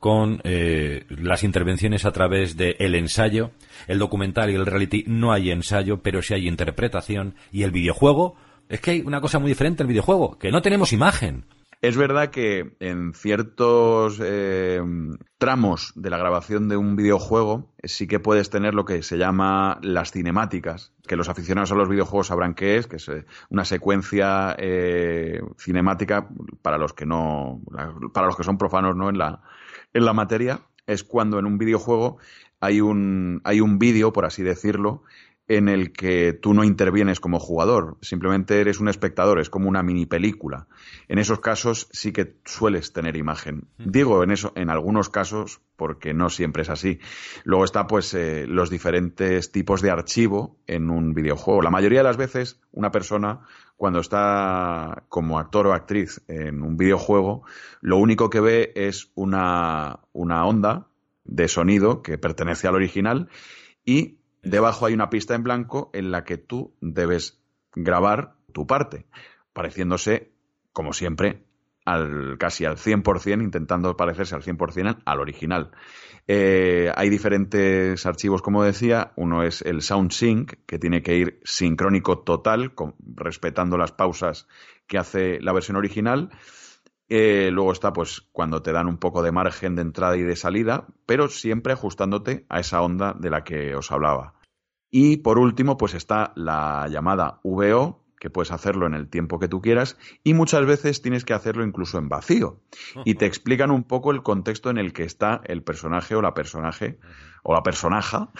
con 0.00 0.40
eh, 0.42 1.04
las 1.08 1.44
intervenciones 1.44 2.04
a 2.04 2.10
través 2.10 2.56
del 2.56 2.74
el 2.80 2.96
ensayo. 2.96 3.52
El 3.86 4.00
documental 4.00 4.50
y 4.50 4.56
el 4.56 4.66
reality 4.66 5.04
no 5.06 5.32
hay 5.32 5.52
ensayo, 5.52 6.02
pero 6.02 6.20
sí 6.20 6.34
hay 6.34 6.48
interpretación. 6.48 7.36
Y 7.52 7.62
el 7.62 7.70
videojuego, 7.70 8.34
es 8.68 8.80
que 8.80 8.90
hay 8.90 9.00
una 9.02 9.20
cosa 9.20 9.38
muy 9.38 9.50
diferente 9.50 9.84
el 9.84 9.88
videojuego, 9.88 10.36
que 10.36 10.50
no 10.50 10.62
tenemos 10.62 10.92
imagen. 10.92 11.44
Es 11.84 11.98
verdad 11.98 12.30
que 12.30 12.76
en 12.80 13.12
ciertos 13.12 14.18
eh, 14.22 14.80
tramos 15.36 15.92
de 15.94 16.08
la 16.08 16.16
grabación 16.16 16.70
de 16.70 16.78
un 16.78 16.96
videojuego 16.96 17.74
sí 17.82 18.06
que 18.06 18.20
puedes 18.20 18.48
tener 18.48 18.72
lo 18.72 18.86
que 18.86 19.02
se 19.02 19.18
llama 19.18 19.80
las 19.82 20.10
cinemáticas, 20.10 20.94
que 21.06 21.16
los 21.16 21.28
aficionados 21.28 21.72
a 21.72 21.74
los 21.74 21.90
videojuegos 21.90 22.28
sabrán 22.28 22.54
qué 22.54 22.78
es, 22.78 22.86
que 22.86 22.96
es 22.96 23.06
eh, 23.10 23.26
una 23.50 23.66
secuencia 23.66 24.56
cinemática 25.58 26.30
para 26.62 26.78
los 26.78 26.94
que 26.94 27.04
no, 27.04 27.60
para 28.14 28.28
los 28.28 28.36
que 28.36 28.44
son 28.44 28.56
profanos, 28.56 28.96
no 28.96 29.10
en 29.10 29.18
la 29.18 29.42
en 29.92 30.06
la 30.06 30.14
materia. 30.14 30.62
Es 30.86 31.04
cuando 31.04 31.38
en 31.38 31.44
un 31.44 31.58
videojuego 31.58 32.16
hay 32.60 32.80
un, 32.80 33.42
hay 33.44 33.60
un 33.60 33.78
vídeo, 33.78 34.10
por 34.14 34.24
así 34.24 34.42
decirlo, 34.42 35.02
en 35.46 35.68
el 35.68 35.92
que 35.92 36.32
tú 36.32 36.54
no 36.54 36.64
intervienes 36.64 37.20
como 37.20 37.38
jugador, 37.38 37.98
simplemente 38.00 38.60
eres 38.60 38.80
un 38.80 38.88
espectador, 38.88 39.38
es 39.40 39.50
como 39.50 39.68
una 39.68 39.82
mini 39.82 40.06
película. 40.06 40.68
En 41.06 41.18
esos 41.18 41.40
casos 41.40 41.88
sí 41.92 42.12
que 42.12 42.36
sueles 42.46 42.94
tener 42.94 43.16
imagen. 43.16 43.68
Digo 43.78 44.22
en 44.22 44.30
eso, 44.30 44.52
en 44.56 44.70
algunos 44.70 45.10
casos, 45.10 45.60
porque 45.76 46.14
no 46.14 46.30
siempre 46.30 46.62
es 46.62 46.70
así. 46.70 46.98
Luego 47.44 47.64
está 47.64 47.86
pues 47.86 48.14
eh, 48.14 48.46
los 48.46 48.70
diferentes 48.70 49.52
tipos 49.52 49.82
de 49.82 49.90
archivo 49.90 50.56
en 50.66 50.88
un 50.88 51.12
videojuego. 51.12 51.60
La 51.60 51.70
mayoría 51.70 52.00
de 52.00 52.04
las 52.04 52.16
veces 52.16 52.60
una 52.72 52.90
persona 52.90 53.40
cuando 53.76 54.00
está 54.00 55.04
como 55.10 55.38
actor 55.38 55.66
o 55.66 55.74
actriz 55.74 56.22
en 56.28 56.62
un 56.62 56.78
videojuego, 56.78 57.42
lo 57.80 57.98
único 57.98 58.30
que 58.30 58.40
ve 58.40 58.72
es 58.76 59.10
una, 59.14 60.00
una 60.12 60.46
onda 60.46 60.88
de 61.24 61.48
sonido 61.48 62.02
que 62.02 62.16
pertenece 62.16 62.66
al 62.68 62.76
original 62.76 63.28
y 63.84 64.18
debajo 64.44 64.86
hay 64.86 64.94
una 64.94 65.10
pista 65.10 65.34
en 65.34 65.42
blanco 65.42 65.90
en 65.92 66.10
la 66.10 66.24
que 66.24 66.38
tú 66.38 66.74
debes 66.80 67.40
grabar 67.74 68.36
tu 68.52 68.66
parte, 68.66 69.06
pareciéndose 69.52 70.32
como 70.72 70.92
siempre, 70.92 71.44
al, 71.84 72.36
casi 72.38 72.64
al 72.64 72.76
100%, 72.76 73.42
intentando 73.42 73.96
parecerse 73.96 74.34
al 74.34 74.42
100% 74.42 75.02
al 75.04 75.20
original. 75.20 75.70
Eh, 76.26 76.90
hay 76.94 77.10
diferentes 77.10 78.04
archivos, 78.06 78.42
como 78.42 78.64
decía. 78.64 79.12
Uno 79.16 79.42
es 79.42 79.62
el 79.62 79.82
SoundSync, 79.82 80.54
que 80.66 80.78
tiene 80.78 81.02
que 81.02 81.16
ir 81.16 81.40
sincrónico 81.44 82.20
total, 82.20 82.72
respetando 83.14 83.76
las 83.76 83.92
pausas 83.92 84.48
que 84.86 84.98
hace 84.98 85.40
la 85.40 85.52
versión 85.52 85.76
original. 85.76 86.30
Eh, 87.08 87.50
luego 87.52 87.72
está, 87.72 87.92
pues, 87.92 88.22
cuando 88.32 88.62
te 88.62 88.72
dan 88.72 88.88
un 88.88 88.96
poco 88.96 89.22
de 89.22 89.32
margen 89.32 89.76
de 89.76 89.82
entrada 89.82 90.16
y 90.16 90.22
de 90.22 90.36
salida, 90.36 90.86
pero 91.06 91.28
siempre 91.28 91.74
ajustándote 91.74 92.46
a 92.48 92.60
esa 92.60 92.80
onda 92.80 93.12
de 93.12 93.30
la 93.30 93.44
que 93.44 93.74
os 93.74 93.92
hablaba. 93.92 94.33
Y 94.96 95.16
por 95.16 95.40
último, 95.40 95.76
pues 95.76 95.92
está 95.94 96.32
la 96.36 96.86
llamada 96.88 97.40
VO, 97.42 98.04
que 98.20 98.30
puedes 98.30 98.52
hacerlo 98.52 98.86
en 98.86 98.94
el 98.94 99.08
tiempo 99.08 99.40
que 99.40 99.48
tú 99.48 99.60
quieras 99.60 99.98
y 100.22 100.34
muchas 100.34 100.64
veces 100.66 101.02
tienes 101.02 101.24
que 101.24 101.32
hacerlo 101.32 101.64
incluso 101.64 101.98
en 101.98 102.08
vacío. 102.08 102.60
Y 103.04 103.16
te 103.16 103.26
explican 103.26 103.72
un 103.72 103.82
poco 103.82 104.12
el 104.12 104.22
contexto 104.22 104.70
en 104.70 104.78
el 104.78 104.92
que 104.92 105.02
está 105.02 105.40
el 105.46 105.64
personaje 105.64 106.14
o 106.14 106.22
la 106.22 106.32
personaje 106.32 107.00
o 107.42 107.52
la 107.52 107.64
personaja. 107.64 108.30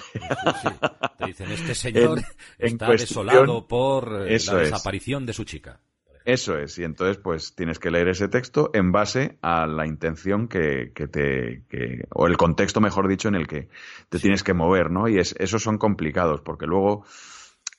Te 1.19 1.27
dicen, 1.27 1.51
este 1.51 1.75
señor 1.75 2.23
está 2.57 2.89
desolado 2.89 3.67
por 3.67 4.25
eh, 4.29 4.39
la 4.47 4.55
desaparición 4.55 5.27
de 5.27 5.33
su 5.33 5.43
chica. 5.43 5.81
Eso 6.25 6.57
es, 6.59 6.79
y 6.79 6.85
entonces 6.85 7.19
pues 7.19 7.55
tienes 7.55 7.79
que 7.79 7.91
leer 7.91 8.09
ese 8.09 8.29
texto 8.29 8.71
en 8.73 8.93
base 8.93 9.39
a 9.43 9.67
la 9.67 9.87
intención 9.87 10.49
que, 10.49 10.93
que 10.95 11.07
te, 11.07 11.65
que, 11.69 12.07
o 12.15 12.27
el 12.27 12.39
contexto, 12.39 12.81
mejor 12.81 13.09
dicho, 13.09 13.29
en 13.29 13.35
el 13.35 13.47
que 13.47 13.69
te 14.09 14.19
tienes 14.19 14.43
que 14.43 14.55
mover, 14.55 14.91
¿no? 14.91 15.07
Y 15.07 15.19
es, 15.19 15.35
esos 15.39 15.63
son 15.63 15.77
complicados, 15.77 16.41
porque 16.41 16.67
luego 16.67 17.05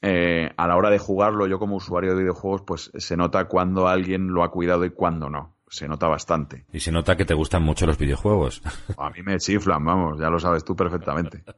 eh, 0.07 0.51
a 0.55 0.67
la 0.67 0.75
hora 0.75 0.91
de 0.91 0.99
jugarlo, 0.99 1.47
yo 1.47 1.57
como 1.57 1.77
usuario 1.77 2.11
de 2.11 2.21
videojuegos, 2.21 2.61
pues 2.61 2.91
se 2.95 3.17
nota 3.17 3.45
cuando 3.45 3.87
alguien 3.87 4.27
lo 4.27 4.43
ha 4.43 4.51
cuidado 4.51 4.85
y 4.85 4.91
cuando 4.91 5.29
no. 5.29 5.55
Se 5.67 5.87
nota 5.87 6.07
bastante. 6.07 6.65
Y 6.71 6.79
se 6.79 6.91
nota 6.91 7.17
que 7.17 7.25
te 7.25 7.33
gustan 7.33 7.63
mucho 7.63 7.87
los 7.87 7.97
videojuegos. 7.97 8.61
A 8.99 9.09
mí 9.09 9.23
me 9.23 9.39
chiflan, 9.39 9.83
vamos, 9.83 10.19
ya 10.19 10.29
lo 10.29 10.39
sabes 10.39 10.63
tú 10.63 10.75
perfectamente. 10.75 11.43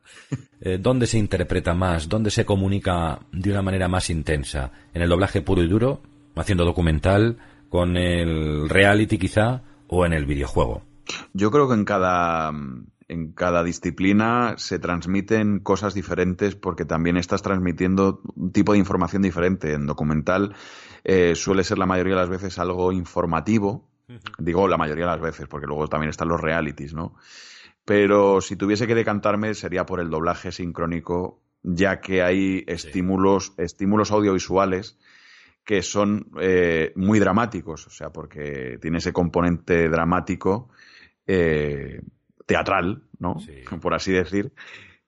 Eh, 0.60 0.80
¿Dónde 0.80 1.06
se 1.06 1.20
interpreta 1.20 1.76
más? 1.76 2.10
¿Dónde 2.10 2.32
se 2.32 2.44
comunica 2.44 3.20
de 3.32 3.52
una 3.52 3.62
manera 3.62 3.88
más 3.88 4.10
intensa? 4.10 4.72
¿En 4.92 5.04
el 5.04 5.10
doblaje 5.10 5.44
puro 5.44 5.62
y 5.62 5.68
duro? 5.68 6.02
¿Haciendo 6.40 6.66
documental? 6.66 7.38
¿Con 7.70 7.98
el 7.98 8.70
reality 8.70 9.18
quizá? 9.18 9.64
¿O 9.88 10.06
en 10.06 10.14
el 10.14 10.26
videojuego? 10.26 10.84
Yo 11.34 11.52
creo 11.52 11.68
que 11.68 11.76
en 11.76 11.86
cada 11.86 12.52
en 13.10 13.32
cada 13.32 13.64
disciplina 13.64 14.56
se 14.58 14.80
transmiten 14.80 15.60
cosas 15.60 15.94
diferentes 15.94 16.56
porque 16.56 16.84
también 16.84 17.16
estás 17.16 17.42
transmitiendo 17.42 18.22
un 18.36 18.52
tipo 18.52 18.74
de 18.74 18.80
información 18.80 19.22
diferente. 19.22 19.74
En 19.74 19.86
documental 19.86 20.56
eh, 21.04 21.36
suele 21.36 21.64
ser 21.64 21.78
la 21.78 21.86
mayoría 21.86 22.16
de 22.16 22.22
las 22.22 22.30
veces 22.30 22.60
algo 22.60 22.92
informativo, 22.92 23.88
digo 24.38 24.68
la 24.68 24.78
mayoría 24.78 25.06
de 25.06 25.12
las 25.12 25.22
veces 25.22 25.48
porque 25.48 25.68
luego 25.68 25.88
también 25.88 26.10
están 26.10 26.28
los 26.28 26.42
realities, 26.42 26.94
¿no? 26.94 27.16
Pero 27.86 28.42
si 28.42 28.58
tuviese 28.58 28.88
que 28.88 28.96
decantarme 28.96 29.54
sería 29.54 29.86
por 29.86 30.02
el 30.02 30.10
doblaje 30.10 30.52
sincrónico, 30.52 31.40
ya 31.64 32.02
que 32.02 32.22
hay 32.22 32.66
estímulos, 32.68 33.54
estímulos 33.58 34.12
audiovisuales 34.12 34.98
que 35.68 35.82
son 35.82 36.32
eh, 36.40 36.94
muy 36.96 37.20
dramáticos, 37.20 37.88
o 37.88 37.90
sea, 37.90 38.10
porque 38.10 38.80
tiene 38.82 39.00
ese 39.00 39.12
componente 39.12 39.90
dramático 39.90 40.70
eh, 41.28 42.00
teatral, 42.46 43.04
¿no? 43.20 43.36
Por 43.82 43.94
así 43.94 44.14
decir, 44.14 44.54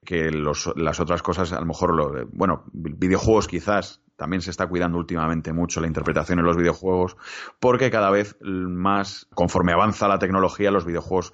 que 0.03 0.29
las 0.31 0.99
otras 0.99 1.21
cosas, 1.21 1.53
a 1.53 1.61
lo 1.61 1.65
mejor, 1.65 1.95
lo, 1.95 2.27
bueno, 2.33 2.65
videojuegos 2.73 3.47
quizás 3.47 4.01
también 4.17 4.41
se 4.41 4.51
está 4.51 4.67
cuidando 4.67 4.97
últimamente 4.97 5.53
mucho 5.53 5.79
la 5.79 5.87
interpretación 5.87 6.39
en 6.39 6.45
los 6.45 6.57
videojuegos, 6.57 7.15
porque 7.61 7.89
cada 7.89 8.09
vez 8.09 8.35
más, 8.41 9.29
conforme 9.33 9.71
avanza 9.71 10.09
la 10.09 10.19
tecnología, 10.19 10.71
los 10.71 10.83
videojuegos 10.83 11.31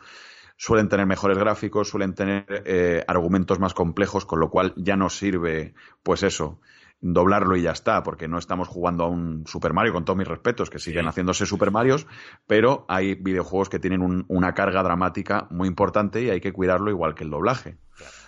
suelen 0.56 0.88
tener 0.88 1.08
mejores 1.08 1.40
gráficos, 1.40 1.90
suelen 1.90 2.14
tener 2.14 2.46
eh, 2.50 3.04
argumentos 3.08 3.60
más 3.60 3.74
complejos, 3.74 4.24
con 4.28 4.40
lo 4.40 4.52
cual 4.52 4.76
ya 4.78 4.96
no 4.96 5.10
sirve, 5.10 5.74
pues 6.04 6.22
eso, 6.22 6.60
doblarlo 7.02 7.56
y 7.56 7.62
ya 7.62 7.72
está, 7.72 8.04
porque 8.04 8.28
no 8.28 8.38
estamos 8.38 8.68
jugando 8.68 9.04
a 9.04 9.08
un 9.08 9.46
Super 9.46 9.74
Mario, 9.74 9.94
con 9.94 10.06
todos 10.06 10.18
mis 10.18 10.28
respetos, 10.28 10.70
que 10.70 10.80
siguen 10.80 11.06
haciéndose 11.06 11.46
Super 11.46 11.72
Marios, 11.72 12.08
pero 12.48 12.86
hay 12.88 13.16
videojuegos 13.16 13.70
que 13.70 13.80
tienen 13.80 14.26
una 14.28 14.54
carga 14.54 14.82
dramática 14.84 15.48
muy 15.52 15.68
importante 15.68 16.24
y 16.24 16.30
hay 16.30 16.42
que 16.42 16.54
cuidarlo 16.54 16.90
igual 16.90 17.16
que 17.16 17.24
el 17.24 17.30
doblaje. 17.30 17.78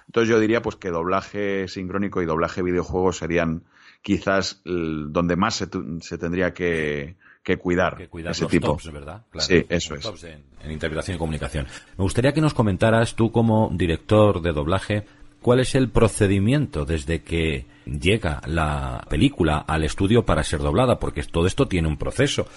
Entonces 0.07 0.29
yo 0.29 0.39
diría 0.39 0.61
pues 0.61 0.75
que 0.75 0.89
doblaje 0.89 1.67
sincrónico 1.67 2.21
y 2.21 2.25
doblaje 2.25 2.61
videojuego 2.61 3.11
serían 3.11 3.63
quizás 4.01 4.61
donde 4.63 5.35
más 5.35 5.55
se, 5.55 5.67
tendría 6.17 6.53
que, 6.53 7.17
cuidar, 7.59 8.07
ese 8.29 8.45
tipo. 8.45 8.77
¿verdad? 8.91 9.23
sí, 9.37 9.65
eso 9.67 9.95
es. 9.95 10.23
en 10.23 10.71
interpretación 10.71 11.15
y 11.15 11.17
comunicación. 11.17 11.67
Me 11.97 12.03
gustaría 12.03 12.31
que 12.31 12.41
nos 12.41 12.53
comentaras 12.53 13.15
tú 13.15 13.31
como 13.31 13.69
director 13.73 14.41
de 14.41 14.53
doblaje 14.53 15.05
cuál 15.47 15.61
es 15.61 15.75
el 15.75 15.87
procedimiento 15.87 16.83
desde 16.83 17.21
que 17.21 17.67
llega 17.85 18.41
la 18.47 19.05
película 19.09 19.59
al 19.59 19.85
estudio 19.85 20.25
para 20.25 20.43
ser 20.43 20.59
doblada, 20.59 20.99
porque 20.99 21.23
todo 21.23 21.47
esto 21.47 21.69
tiene 21.69 21.87
un 21.87 21.95
proceso. 21.95 22.47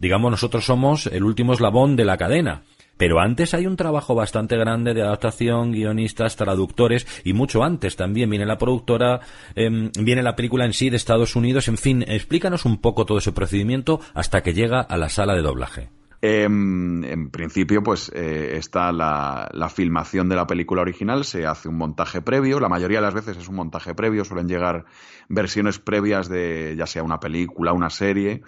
Digamos, 0.00 0.30
nosotros 0.30 0.64
somos 0.64 1.08
el 1.08 1.24
último 1.24 1.52
eslabón 1.52 1.94
de 1.94 2.06
la 2.06 2.16
cadena. 2.16 2.62
Pero 2.96 3.20
antes 3.20 3.52
hay 3.52 3.66
un 3.66 3.76
trabajo 3.76 4.14
bastante 4.14 4.56
grande 4.56 4.94
de 4.94 5.02
adaptación, 5.02 5.72
guionistas, 5.72 6.36
traductores 6.36 7.06
y 7.22 7.34
mucho 7.34 7.62
antes 7.62 7.96
también 7.96 8.30
viene 8.30 8.46
la 8.46 8.56
productora, 8.56 9.20
em, 9.54 9.90
viene 10.00 10.22
la 10.22 10.34
película 10.34 10.64
en 10.64 10.72
sí 10.72 10.88
de 10.88 10.96
Estados 10.96 11.36
Unidos, 11.36 11.68
en 11.68 11.76
fin, 11.76 12.02
explícanos 12.08 12.64
un 12.64 12.78
poco 12.78 13.04
todo 13.04 13.18
ese 13.18 13.32
procedimiento 13.32 14.00
hasta 14.14 14.42
que 14.42 14.54
llega 14.54 14.80
a 14.80 14.96
la 14.96 15.10
sala 15.10 15.34
de 15.34 15.42
doblaje. 15.42 15.97
Em, 16.20 17.04
en 17.04 17.30
principio, 17.30 17.82
pues 17.82 18.10
eh, 18.12 18.56
está 18.56 18.90
la, 18.90 19.68
filmación 19.72 20.28
de 20.28 20.34
la 20.34 20.48
película 20.48 20.82
original, 20.82 21.24
se 21.24 21.46
hace 21.46 21.68
un 21.68 21.76
montaje 21.76 22.22
previo, 22.22 22.58
la 22.58 22.68
mayoría 22.68 22.98
de 22.98 23.02
las 23.02 23.14
veces 23.14 23.36
es 23.36 23.48
un 23.48 23.54
montaje 23.54 23.94
previo, 23.94 24.24
suelen 24.24 24.48
llegar 24.48 24.84
versiones 25.28 25.78
previas 25.78 26.28
de 26.28 26.74
ya 26.76 26.86
sea 26.86 27.04
una 27.04 27.20
película, 27.20 27.72
una 27.72 27.90
serie. 27.90 28.42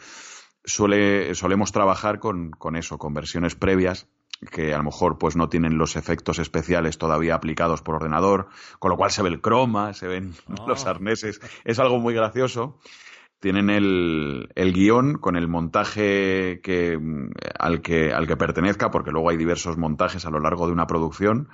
Suele, 0.64 1.34
solemos 1.34 1.70
trabajar 1.72 2.18
con, 2.18 2.50
con 2.50 2.74
eso, 2.74 2.98
con 2.98 3.14
versiones 3.14 3.54
previas 3.54 4.08
que 4.50 4.72
a 4.74 4.78
lo 4.78 4.84
mejor 4.84 5.18
pues 5.18 5.36
no 5.36 5.48
tienen 5.48 5.76
los 5.76 5.96
efectos 5.96 6.38
especiales 6.38 6.96
todavía 6.98 7.34
aplicados 7.34 7.82
por 7.82 7.96
ordenador, 7.96 8.48
con 8.78 8.90
lo 8.90 8.96
cual 8.96 9.10
se 9.10 9.22
ve 9.22 9.28
el 9.28 9.40
croma, 9.40 9.92
se 9.92 10.08
ven 10.08 10.34
los 10.66 10.86
ah. 10.86 10.90
arneses, 10.90 11.40
es 11.64 11.78
algo 11.78 11.98
muy 11.98 12.14
gracioso 12.14 12.78
tienen 13.40 13.70
el, 13.70 14.50
el 14.54 14.72
guion 14.72 15.14
con 15.14 15.34
el 15.34 15.48
montaje 15.48 16.60
que, 16.62 16.98
al, 17.58 17.80
que, 17.80 18.12
al 18.12 18.26
que 18.26 18.36
pertenezca, 18.36 18.90
porque 18.90 19.10
luego 19.10 19.30
hay 19.30 19.38
diversos 19.38 19.78
montajes 19.78 20.26
a 20.26 20.30
lo 20.30 20.40
largo 20.40 20.66
de 20.66 20.72
una 20.72 20.86
producción, 20.86 21.48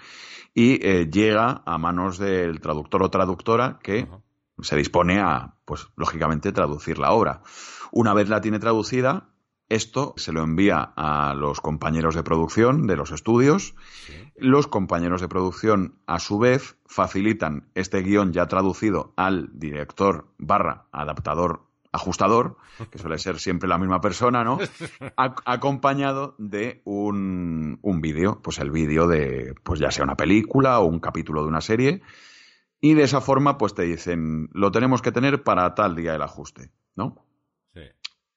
y 0.52 0.84
eh, 0.86 1.08
llega 1.10 1.62
a 1.64 1.78
manos 1.78 2.18
del 2.18 2.60
traductor 2.60 3.02
o 3.02 3.10
traductora 3.10 3.78
que 3.82 4.08
se 4.60 4.76
dispone 4.76 5.20
a, 5.20 5.54
pues, 5.64 5.86
lógicamente, 5.96 6.52
traducir 6.52 6.98
la 6.98 7.12
obra. 7.12 7.42
Una 7.92 8.14
vez 8.14 8.28
la 8.28 8.40
tiene 8.40 8.58
traducida, 8.58 9.28
esto 9.68 10.14
se 10.16 10.32
lo 10.32 10.42
envía 10.42 10.92
a 10.96 11.34
los 11.34 11.60
compañeros 11.60 12.14
de 12.14 12.22
producción 12.22 12.86
de 12.86 12.96
los 12.96 13.10
estudios. 13.10 13.74
Los 14.36 14.66
compañeros 14.66 15.20
de 15.20 15.28
producción, 15.28 15.98
a 16.06 16.20
su 16.20 16.38
vez, 16.38 16.78
facilitan 16.86 17.68
este 17.74 18.00
guion 18.02 18.32
ya 18.32 18.46
traducido 18.46 19.12
al 19.16 19.50
director 19.52 20.28
barra 20.38 20.86
adaptador 20.92 21.66
ajustador, 21.96 22.56
que 22.90 22.98
suele 22.98 23.18
ser 23.18 23.38
siempre 23.38 23.68
la 23.68 23.78
misma 23.78 24.00
persona, 24.00 24.44
¿no? 24.44 24.58
acompañado 25.16 26.34
de 26.38 26.82
un, 26.84 27.78
un 27.82 28.00
vídeo, 28.00 28.40
pues 28.42 28.58
el 28.58 28.70
vídeo 28.70 29.06
de, 29.06 29.54
pues 29.62 29.80
ya 29.80 29.90
sea 29.90 30.04
una 30.04 30.16
película 30.16 30.78
o 30.80 30.86
un 30.86 31.00
capítulo 31.00 31.42
de 31.42 31.48
una 31.48 31.60
serie, 31.60 32.02
y 32.80 32.94
de 32.94 33.02
esa 33.02 33.20
forma, 33.20 33.58
pues 33.58 33.74
te 33.74 33.82
dicen, 33.82 34.48
lo 34.52 34.70
tenemos 34.70 35.02
que 35.02 35.12
tener 35.12 35.42
para 35.42 35.74
tal 35.74 35.96
día 35.96 36.14
el 36.14 36.22
ajuste, 36.22 36.70
¿no? 36.94 37.26
Sí. 37.74 37.82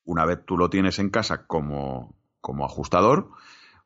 Una 0.06 0.26
vez 0.26 0.44
tú 0.46 0.58
lo 0.58 0.70
tienes 0.70 0.98
en 1.00 1.10
casa 1.10 1.46
como, 1.46 2.16
como 2.42 2.66
ajustador, 2.66 3.32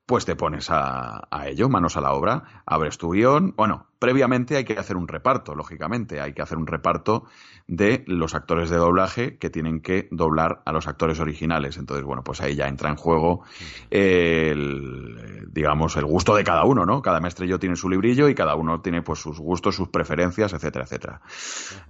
pues 0.06 0.26
te 0.26 0.36
pones 0.36 0.70
a, 0.70 1.28
a, 1.32 1.48
ello, 1.48 1.70
manos 1.70 1.98
a 1.98 2.02
la 2.02 2.14
obra, 2.14 2.64
abres 2.66 2.98
tu 2.98 3.12
guion. 3.12 3.54
Bueno, 3.56 3.88
previamente 4.04 4.58
hay 4.58 4.66
que 4.66 4.74
hacer 4.74 4.98
un 4.98 5.08
reparto, 5.08 5.56
lógicamente, 5.56 6.20
hay 6.20 6.34
que 6.34 6.42
hacer 6.42 6.58
un 6.58 6.68
reparto 6.68 7.24
de 7.68 8.04
los 8.06 8.36
actores 8.36 8.70
de 8.70 8.76
doblaje 8.76 9.38
que 9.38 9.50
tienen 9.50 9.80
que 9.80 10.10
doblar 10.12 10.62
a 10.66 10.74
los 10.74 10.88
actores 10.88 11.22
originales. 11.22 11.78
Entonces, 11.78 12.04
bueno, 12.04 12.22
pues 12.22 12.42
ahí 12.42 12.54
ya 12.54 12.68
entra 12.68 12.90
en 12.90 12.98
juego 12.98 13.46
el, 13.92 15.48
digamos, 15.54 15.96
el 15.96 16.04
gusto 16.04 16.36
de 16.36 16.44
cada 16.44 16.66
uno, 16.66 16.86
¿no? 16.86 17.02
Cada 17.02 17.22
maestrillo 17.22 17.60
tiene 17.60 17.78
su 17.78 17.90
librillo 17.90 18.28
y 18.28 18.36
cada 18.36 18.56
uno 18.56 18.82
tiene 18.82 19.04
pues 19.04 19.20
sus 19.20 19.40
gustos, 19.40 19.78
sus 19.78 19.88
preferencias, 19.88 20.52
etcétera, 20.52 20.84
etcétera. 20.84 21.22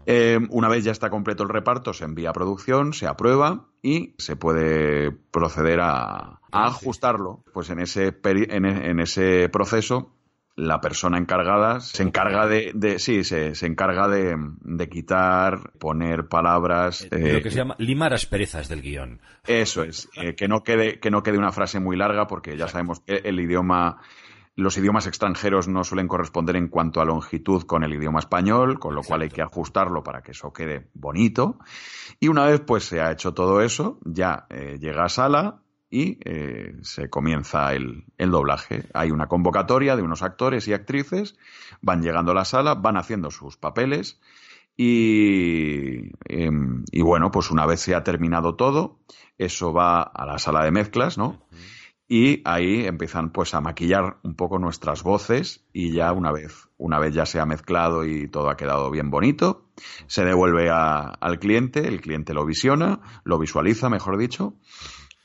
Eh, 0.06 0.38
una 0.52 0.70
vez 0.70 0.84
ya 0.84 0.92
está 0.92 1.10
completo 1.10 1.42
el 1.42 1.50
reparto, 1.50 1.94
se 1.94 2.06
envía 2.06 2.30
a 2.30 2.34
producción, 2.34 2.94
se 2.94 3.08
aprueba 3.08 3.70
y 3.82 4.14
se 4.20 4.36
puede 4.36 5.10
proceder 5.10 5.80
a, 5.82 6.42
ajustarlo. 6.52 7.44
Pues 7.54 7.72
en 7.72 7.80
ese, 7.80 8.16
en 8.24 9.00
ese 9.00 9.50
proceso 9.50 10.12
la 10.56 10.82
persona 10.82 11.18
encargada 11.18 11.80
se 11.80 12.04
encarga 12.04 12.48
de, 12.48 12.72
de 12.76 13.00
sí, 13.00 13.24
se, 13.24 13.56
se 13.56 13.66
encarga 13.66 14.08
de, 14.08 14.36
de, 14.62 14.90
quitar, 14.90 15.72
poner 15.80 16.28
palabras. 16.28 17.08
Eh, 17.12 17.34
lo 17.34 17.42
que 17.42 17.50
se 17.50 17.58
llama 17.58 17.76
limar 17.80 18.14
asperezas 18.14 18.70
del 18.70 18.82
guion. 18.82 19.20
Eso 19.48 19.84
es, 19.84 20.10
eh, 20.16 20.36
que 20.36 20.48
no 20.48 20.64
quede, 20.64 21.00
que 21.00 21.10
no 21.10 21.24
quede 21.24 21.38
una 21.38 21.52
frase 21.52 21.80
muy 21.80 21.98
larga, 21.98 22.28
porque 22.28 22.56
ya 22.56 22.68
sabemos 22.68 23.00
que 23.00 23.22
el 23.24 23.40
idioma 23.40 24.02
los 24.56 24.78
idiomas 24.78 25.08
extranjeros 25.08 25.68
no 25.68 25.84
suelen 25.84 26.08
corresponder 26.08 26.56
en 26.56 26.68
cuanto 26.68 27.02
a 27.02 27.06
longitud 27.06 27.64
con 27.64 27.84
el 27.84 27.94
idioma 27.96 28.20
español, 28.20 28.78
con 28.78 28.94
lo 28.94 29.02
cual 29.02 29.24
hay 29.24 29.30
que 29.30 29.42
ajustarlo 29.42 30.04
para 30.04 30.22
que 30.22 30.32
eso 30.32 30.54
quede 30.54 30.90
bonito. 30.94 31.58
Y 32.20 32.28
una 32.28 32.46
vez 32.46 32.62
pues 32.62 32.84
se 32.84 33.02
ha 33.02 33.12
hecho 33.12 33.34
todo 33.34 33.62
eso, 33.62 33.98
ya 34.06 34.46
eh, 34.52 34.78
llega 34.80 35.06
a 35.06 35.10
sala 35.10 35.63
y 35.94 36.18
eh, 36.26 36.76
se 36.82 37.08
comienza 37.08 37.72
el, 37.76 38.06
doblaje. 38.18 38.86
Hay 38.96 39.12
una 39.12 39.28
convocatoria 39.28 39.96
de 39.96 40.02
unos 40.02 40.24
actores 40.24 40.68
y 40.68 40.74
actrices, 40.74 41.38
van 41.84 42.02
llegando 42.02 42.32
a 42.32 42.36
la 42.36 42.46
sala, 42.46 42.74
van 42.74 42.98
haciendo 42.98 43.30
sus 43.30 43.58
papeles 43.58 44.20
y, 44.76 46.10
em, 46.26 46.84
y 46.92 47.04
bueno, 47.04 47.30
pues 47.30 47.52
una 47.52 47.68
vez 47.68 47.80
se 47.80 47.94
ha 47.94 48.04
terminado 48.04 48.56
todo, 48.56 49.02
eso 49.38 49.72
va 49.72 50.02
a 50.02 50.26
la 50.26 50.40
sala 50.40 50.64
de 50.64 50.72
mezclas, 50.72 51.20
¿no? 51.20 51.46
y 52.08 52.42
ahí 52.44 52.86
empiezan 52.86 53.32
pues 53.32 53.54
a 53.54 53.62
maquillar 53.62 54.18
un 54.24 54.36
poco 54.36 54.60
nuestras 54.60 55.04
voces 55.04 55.64
y 55.72 55.94
ya 55.94 56.12
una 56.12 56.32
vez 56.32 56.68
una 56.78 57.00
vez 57.00 57.14
ya 57.14 57.26
se 57.26 57.40
ha 57.40 57.46
mezclado 57.46 58.06
y 58.06 58.28
todo 58.28 58.50
ha 58.50 58.58
quedado 58.58 58.92
bien 58.92 59.10
bonito 59.10 59.70
se 60.08 60.26
devuelve 60.26 60.70
al 60.70 61.40
cliente 61.40 61.88
el 61.88 62.02
cliente 62.02 62.34
lo 62.34 62.46
visiona 62.46 63.00
lo 63.24 63.40
visualiza 63.40 63.90
mejor 63.90 64.18
dicho 64.18 64.56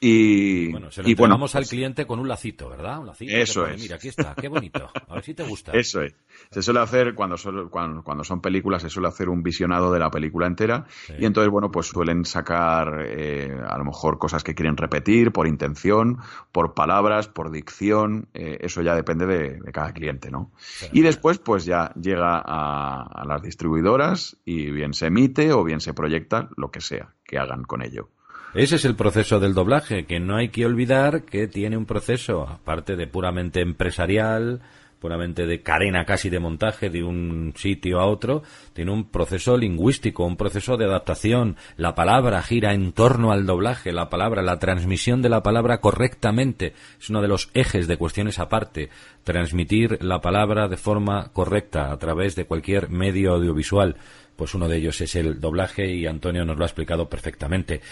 y 0.01 0.71
bueno, 0.71 0.93
se 0.93 1.03
lo 1.03 1.09
y 1.09 1.13
al 1.13 1.39
pues 1.39 1.69
cliente 1.69 2.07
con 2.07 2.21
un 2.21 2.29
lacito, 2.29 2.69
¿verdad? 2.69 3.01
Un 3.01 3.07
lacito. 3.07 3.35
Eso 3.35 3.67
es. 3.67 3.83
Mira, 3.83 3.97
aquí 3.97 4.09
está, 4.09 4.35
qué 4.35 4.47
bonito. 4.47 4.89
A 5.09 5.15
ver 5.15 5.25
si 5.25 5.35
te 5.35 5.43
gusta. 5.43 5.73
Eso 5.75 6.03
es. 6.03 6.15
Se 6.53 6.63
suele 6.63 6.81
hacer 6.81 7.15
cuando 7.15 7.37
son, 7.37 7.69
cuando, 7.69 8.23
son 8.23 8.41
películas, 8.41 8.83
se 8.83 8.91
suele 8.91 9.09
hacer 9.09 9.29
un 9.29 9.43
visionado 9.43 9.93
de 9.93 9.99
la 9.99 10.09
película 10.09 10.47
entera 10.47 10.87
y 11.19 11.25
entonces, 11.25 11.51
bueno, 11.51 11.73
pues 11.73 11.89
suelen 11.89 12.25
sacar 12.25 13.07
eh, 13.09 13.53
a 13.69 13.77
lo 13.77 13.85
mejor 13.85 14.19
cosas 14.19 14.45
que 14.45 14.55
quieren 14.55 14.77
repetir 14.77 15.33
por 15.33 15.49
intención, 15.49 16.19
por 16.53 16.75
palabras, 16.75 17.27
por 17.27 17.51
dicción. 17.51 18.29
Eh, 18.35 18.59
eso 18.61 18.83
ya 18.83 18.95
depende 18.95 19.27
de, 19.27 19.73
cada 19.73 19.93
cliente, 19.93 20.31
¿no? 20.31 20.53
y 20.93 21.03
después, 21.03 21.39
pues 21.39 21.65
ya 21.65 21.93
llega 22.01 22.39
a, 22.39 23.03
a 23.03 23.25
las 23.27 23.43
distribuidoras 23.43 24.37
y 24.45 24.71
bien 24.71 24.95
se 24.95 25.07
emite 25.07 25.53
o 25.53 25.65
bien 25.65 25.81
se 25.81 25.93
proyecta 25.93 26.51
lo 26.57 26.71
que 26.71 26.81
sea 26.81 27.15
que 27.25 27.39
hagan 27.39 27.65
con 27.65 27.83
ello. 27.83 28.11
Ese 28.55 28.77
es 28.77 28.85
el 28.87 28.97
proceso 28.97 29.41
del 29.41 29.53
doblaje, 29.55 30.07
que 30.07 30.21
no 30.21 30.37
hay 30.37 30.49
que 30.49 30.65
olvidar 30.65 31.25
que 31.25 31.49
tiene 31.49 31.77
un 31.77 31.85
proceso, 31.85 32.49
aparte 32.49 32.97
de 32.97 33.07
puramente 33.07 33.61
empresarial, 33.61 34.63
puramente 34.99 35.47
de 35.47 35.63
cadena 35.63 36.07
casi 36.07 36.31
de 36.31 36.41
montaje 36.41 36.89
de 36.89 37.05
un 37.05 37.53
sitio 37.57 38.01
a 38.01 38.07
otro, 38.07 38.43
tiene 38.73 38.91
un 38.91 39.11
proceso 39.11 39.57
lingüístico, 39.57 40.25
un 40.25 40.37
proceso 40.37 40.79
de 40.79 40.87
adaptación. 40.87 41.57
La 41.77 41.95
palabra 41.95 42.43
gira 42.43 42.73
en 42.73 42.93
torno 42.93 43.33
al 43.33 43.47
doblaje, 43.47 43.93
la 43.93 44.09
palabra, 44.09 44.43
la 44.43 44.59
transmisión 44.59 45.21
de 45.21 45.29
la 45.29 45.43
palabra 45.43 45.81
correctamente 45.81 46.73
es 46.99 47.11
uno 47.11 47.21
de 47.21 47.29
los 47.29 47.51
ejes 47.53 47.87
de 47.87 47.99
cuestiones 47.99 48.39
aparte. 48.39 48.89
Transmitir 49.25 50.03
la 50.03 50.21
palabra 50.21 50.69
de 50.69 50.79
forma 50.79 51.31
correcta 51.35 51.93
a 51.93 51.99
través 51.99 52.35
de 52.35 52.47
cualquier 52.47 52.89
medio 52.89 53.35
audiovisual, 53.35 53.97
pues 54.37 54.55
uno 54.55 54.69
de 54.69 54.79
ellos 54.79 55.01
es 55.01 55.17
el 55.17 55.39
doblaje 55.39 55.93
y 55.93 56.07
Antonio 56.07 56.45
nos 56.45 56.57
lo 56.57 56.65
ha 56.65 56.67
explicado 56.67 57.09
perfectamente. 57.09 57.83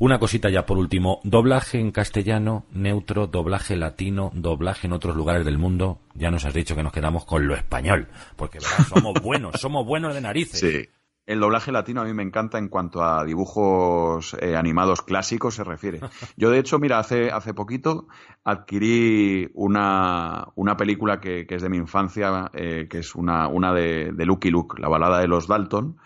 Una 0.00 0.18
cosita 0.18 0.48
ya 0.48 0.64
por 0.64 0.78
último, 0.78 1.20
doblaje 1.24 1.78
en 1.78 1.90
castellano, 1.90 2.64
neutro, 2.72 3.26
doblaje 3.26 3.76
latino, 3.76 4.30
doblaje 4.34 4.86
en 4.86 4.94
otros 4.94 5.14
lugares 5.14 5.44
del 5.44 5.58
mundo. 5.58 5.98
Ya 6.14 6.30
nos 6.30 6.46
has 6.46 6.54
dicho 6.54 6.74
que 6.74 6.82
nos 6.82 6.94
quedamos 6.94 7.26
con 7.26 7.46
lo 7.46 7.54
español, 7.54 8.08
porque 8.34 8.60
somos 8.88 9.20
buenos, 9.22 9.60
somos 9.60 9.84
buenos 9.84 10.14
de 10.14 10.22
narices. 10.22 10.58
Sí. 10.58 10.88
El 11.26 11.40
doblaje 11.40 11.70
latino 11.70 12.00
a 12.00 12.04
mí 12.06 12.14
me 12.14 12.22
encanta 12.22 12.56
en 12.56 12.68
cuanto 12.68 13.04
a 13.04 13.26
dibujos 13.26 14.34
eh, 14.40 14.56
animados 14.56 15.02
clásicos 15.02 15.56
se 15.56 15.64
refiere. 15.64 16.00
Yo, 16.38 16.48
de 16.48 16.60
hecho, 16.60 16.78
mira, 16.78 16.98
hace, 16.98 17.30
hace 17.30 17.52
poquito 17.52 18.08
adquirí 18.42 19.50
una, 19.52 20.48
una 20.54 20.78
película 20.78 21.20
que, 21.20 21.46
es 21.46 21.60
de 21.60 21.68
mi 21.68 21.76
infancia, 21.76 22.50
eh, 22.54 22.86
que 22.88 23.00
es 23.00 23.14
una, 23.14 23.48
una 23.48 23.74
de, 23.74 24.12
de 24.14 24.24
Lucky 24.24 24.48
Luke, 24.48 24.80
la 24.80 24.88
balada 24.88 25.20
de 25.20 25.28
los 25.28 25.46
Dalton, 25.46 25.98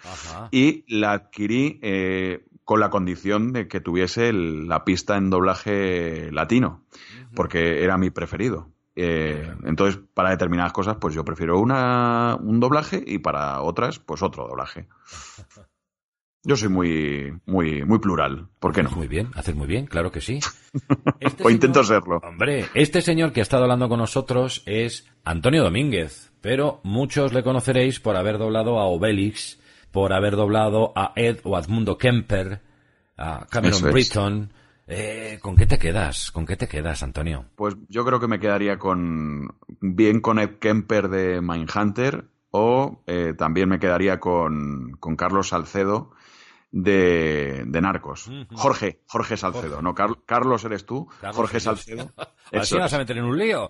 y 0.50 0.84
la 0.88 1.12
adquirí 1.12 1.78
eh, 1.80 2.44
con 2.64 2.80
la 2.80 2.90
condición 2.90 3.52
de 3.52 3.68
que 3.68 3.80
tuviese 3.80 4.32
la 4.32 4.84
pista 4.84 5.16
en 5.16 5.30
doblaje 5.30 6.30
latino, 6.32 6.84
porque 7.34 7.84
era 7.84 7.98
mi 7.98 8.10
preferido. 8.10 8.70
Eh, 8.96 9.52
entonces, 9.64 10.00
para 10.14 10.30
determinadas 10.30 10.72
cosas, 10.72 10.96
pues 11.00 11.14
yo 11.14 11.24
prefiero 11.24 11.58
una, 11.58 12.36
un 12.40 12.60
doblaje 12.60 13.02
y 13.06 13.18
para 13.18 13.60
otras, 13.60 13.98
pues 13.98 14.22
otro 14.22 14.46
doblaje. 14.46 14.88
Yo 16.46 16.56
soy 16.56 16.68
muy, 16.68 17.32
muy, 17.46 17.86
muy 17.86 17.98
plural. 18.00 18.48
¿Por 18.58 18.74
qué 18.74 18.82
no? 18.82 18.90
Muy 18.90 19.08
bien, 19.08 19.30
haces 19.34 19.54
muy 19.54 19.66
bien, 19.66 19.86
claro 19.86 20.12
que 20.12 20.20
sí. 20.20 20.40
Este 21.20 21.42
o 21.42 21.48
intento 21.48 21.82
serlo. 21.82 22.18
Hombre, 22.18 22.66
este 22.74 23.00
señor 23.00 23.32
que 23.32 23.40
ha 23.40 23.42
estado 23.42 23.62
hablando 23.62 23.88
con 23.88 23.98
nosotros 23.98 24.62
es 24.66 25.06
Antonio 25.24 25.62
Domínguez, 25.62 26.32
pero 26.42 26.80
muchos 26.82 27.32
le 27.32 27.42
conoceréis 27.42 27.98
por 27.98 28.16
haber 28.16 28.36
doblado 28.36 28.78
a 28.78 28.84
Obelix 28.84 29.58
por 29.94 30.12
haber 30.12 30.34
doblado 30.34 30.92
a 30.96 31.12
Ed 31.14 31.38
o 31.44 31.56
Edmundo 31.56 31.96
Kemper, 31.96 32.60
a 33.16 33.46
Cameron 33.48 33.80
Britton. 33.92 34.52
Eh, 34.88 35.38
¿Con 35.40 35.54
qué 35.54 35.66
te 35.66 35.78
quedas? 35.78 36.32
¿Con 36.32 36.44
qué 36.44 36.56
te 36.56 36.66
quedas, 36.66 37.04
Antonio? 37.04 37.44
Pues 37.54 37.76
yo 37.88 38.04
creo 38.04 38.18
que 38.18 38.26
me 38.26 38.40
quedaría 38.40 38.76
con 38.76 39.56
bien 39.80 40.20
con 40.20 40.40
Ed 40.40 40.58
Kemper 40.58 41.08
de 41.08 41.40
Mindhunter 41.40 42.24
o 42.50 43.04
eh, 43.06 43.34
también 43.38 43.68
me 43.68 43.78
quedaría 43.78 44.18
con, 44.18 44.96
con 44.98 45.14
Carlos 45.14 45.50
Salcedo 45.50 46.10
de, 46.74 47.62
de 47.66 47.80
Narcos. 47.80 48.28
Jorge, 48.52 48.98
Jorge 49.06 49.36
Salcedo, 49.36 49.80
¿no? 49.80 49.94
Carlos 49.94 50.64
eres 50.64 50.84
tú, 50.84 51.08
Jorge 51.32 51.60
Salcedo. 51.60 52.10
Así 52.52 52.76
vas 52.76 52.92
a 52.92 52.98
meter 52.98 53.16
en 53.16 53.24
un 53.24 53.38
lío. 53.38 53.68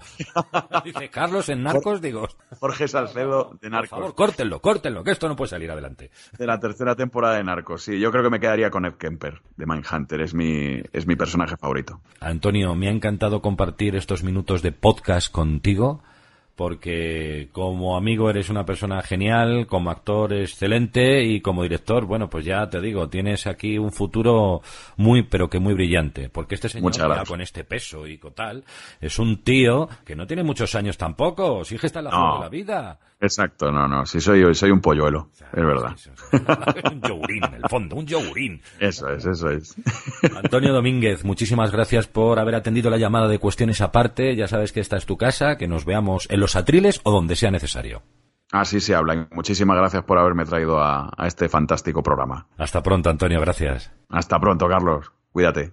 Dice 0.85 1.11
Carlos 1.11 1.49
en 1.51 1.62
Narcos, 1.62 2.01
digo. 2.01 2.27
Jorge 2.61 2.88
Salcedo 2.88 3.59
de 3.61 3.69
Narcos. 3.69 3.90
Por 3.90 3.99
favor, 3.99 4.14
córtenlo, 4.14 4.61
córtenlo, 4.61 5.05
que 5.05 5.11
esto 5.11 5.29
no 5.29 5.37
puede 5.37 5.51
salir 5.51 5.71
adelante. 5.71 6.11
De 6.38 6.47
la 6.47 6.59
tercera 6.59 6.97
temporada 6.97 7.37
de 7.37 7.45
Narcos, 7.45 7.83
sí. 7.83 8.01
Yo 8.01 8.11
creo 8.11 8.25
que 8.25 8.31
me 8.31 8.40
quedaría 8.40 8.71
con 8.71 8.87
Ed 8.87 8.95
Kemper, 8.95 9.43
de 9.55 9.67
Mindhunter. 9.67 10.23
Es 10.23 10.33
mi, 10.33 10.83
es 10.93 11.07
mi 11.07 11.14
personaje 11.14 11.59
favorito. 11.59 12.01
Antonio, 12.21 12.75
me 12.75 12.88
ha 12.88 12.93
encantado 12.93 13.43
compartir 13.43 13.97
estos 13.97 14.23
minutos 14.23 14.62
de 14.62 14.73
podcast 14.73 15.31
contigo 15.31 16.03
porque 16.55 17.49
como 17.53 17.97
amigo 17.97 18.31
eres 18.31 18.49
una 18.49 18.64
persona 18.64 19.03
genial, 19.03 19.67
como 19.67 19.90
actor 19.90 20.33
excelente 20.33 21.23
y 21.23 21.40
como 21.40 21.62
director, 21.62 22.05
bueno, 22.05 22.31
pues 22.31 22.45
ya 22.45 22.69
te 22.69 22.81
digo, 22.81 23.09
tienes 23.09 23.47
aquí 23.47 23.77
un 23.79 23.93
futuro 23.93 24.62
muy, 24.97 25.23
pero 25.23 25.49
que 25.49 25.59
muy 25.59 25.75
brillante, 25.75 26.29
porque 26.29 26.55
este 26.55 26.69
señor 26.69 26.93
ya 26.93 27.25
con 27.25 27.40
este 27.40 27.64
peso 27.64 28.07
y 28.07 28.19
tal, 28.35 28.64
es 29.01 29.19
un 29.19 29.43
tío 29.43 29.88
que 30.05 30.17
no 30.17 30.27
tiene 30.27 30.43
muchos 30.43 30.75
años 30.75 30.97
tampoco, 30.97 31.64
sí 31.64 31.77
que 31.77 31.87
está 31.87 31.99
en 31.99 32.07
la 32.07 32.11
de 32.11 32.40
la 32.40 32.49
vida. 32.49 32.99
Exacto, 33.25 33.73
no, 33.73 33.89
no, 33.89 34.05
sí 34.05 34.21
soy, 34.21 34.55
soy 34.55 34.71
un 34.71 34.83
polluelo, 34.83 35.31
es 35.55 35.65
verdad. 35.65 35.97
un 36.93 37.01
yogurín, 37.01 37.43
en 37.43 37.55
el 37.55 37.69
fondo, 37.71 37.97
un 37.97 38.07
yogurín. 38.07 38.61
Eso 38.79 39.09
es, 39.09 39.25
eso 39.25 39.49
es. 39.49 39.75
Antonio 40.37 40.75
Domínguez, 40.75 41.25
muchísimas 41.25 41.73
gracias 41.73 42.07
por 42.07 42.39
haber 42.39 42.55
atendido 42.55 42.91
la 42.91 42.99
llamada 42.99 43.27
de 43.29 43.39
Cuestiones 43.39 43.81
Aparte, 43.81 44.37
ya 44.37 44.47
sabes 44.47 44.73
que 44.73 44.81
esta 44.81 44.99
es 44.99 45.07
tu 45.07 45.17
casa, 45.17 45.57
que 45.57 45.67
nos 45.67 45.87
veamos 45.87 46.27
en 46.29 46.39
los 46.39 46.55
atriles 46.55 47.01
o 47.05 47.13
donde 47.13 47.35
sea 47.35 47.51
necesario. 47.51 48.03
Así 48.53 48.79
se 48.81 48.95
habla. 48.95 49.27
Muchísimas 49.33 49.79
gracias 49.79 50.05
por 50.05 50.19
haberme 50.19 50.45
traído 50.45 50.79
a, 50.81 51.11
a 51.17 51.27
este 51.27 51.49
fantástico 51.49 52.03
programa. 52.03 52.47
Hasta 52.59 52.83
pronto, 52.83 53.09
Antonio. 53.09 53.41
Gracias. 53.41 53.91
Hasta 54.11 54.39
pronto, 54.39 54.69
Carlos. 54.69 55.11
Cuídate. 55.33 55.73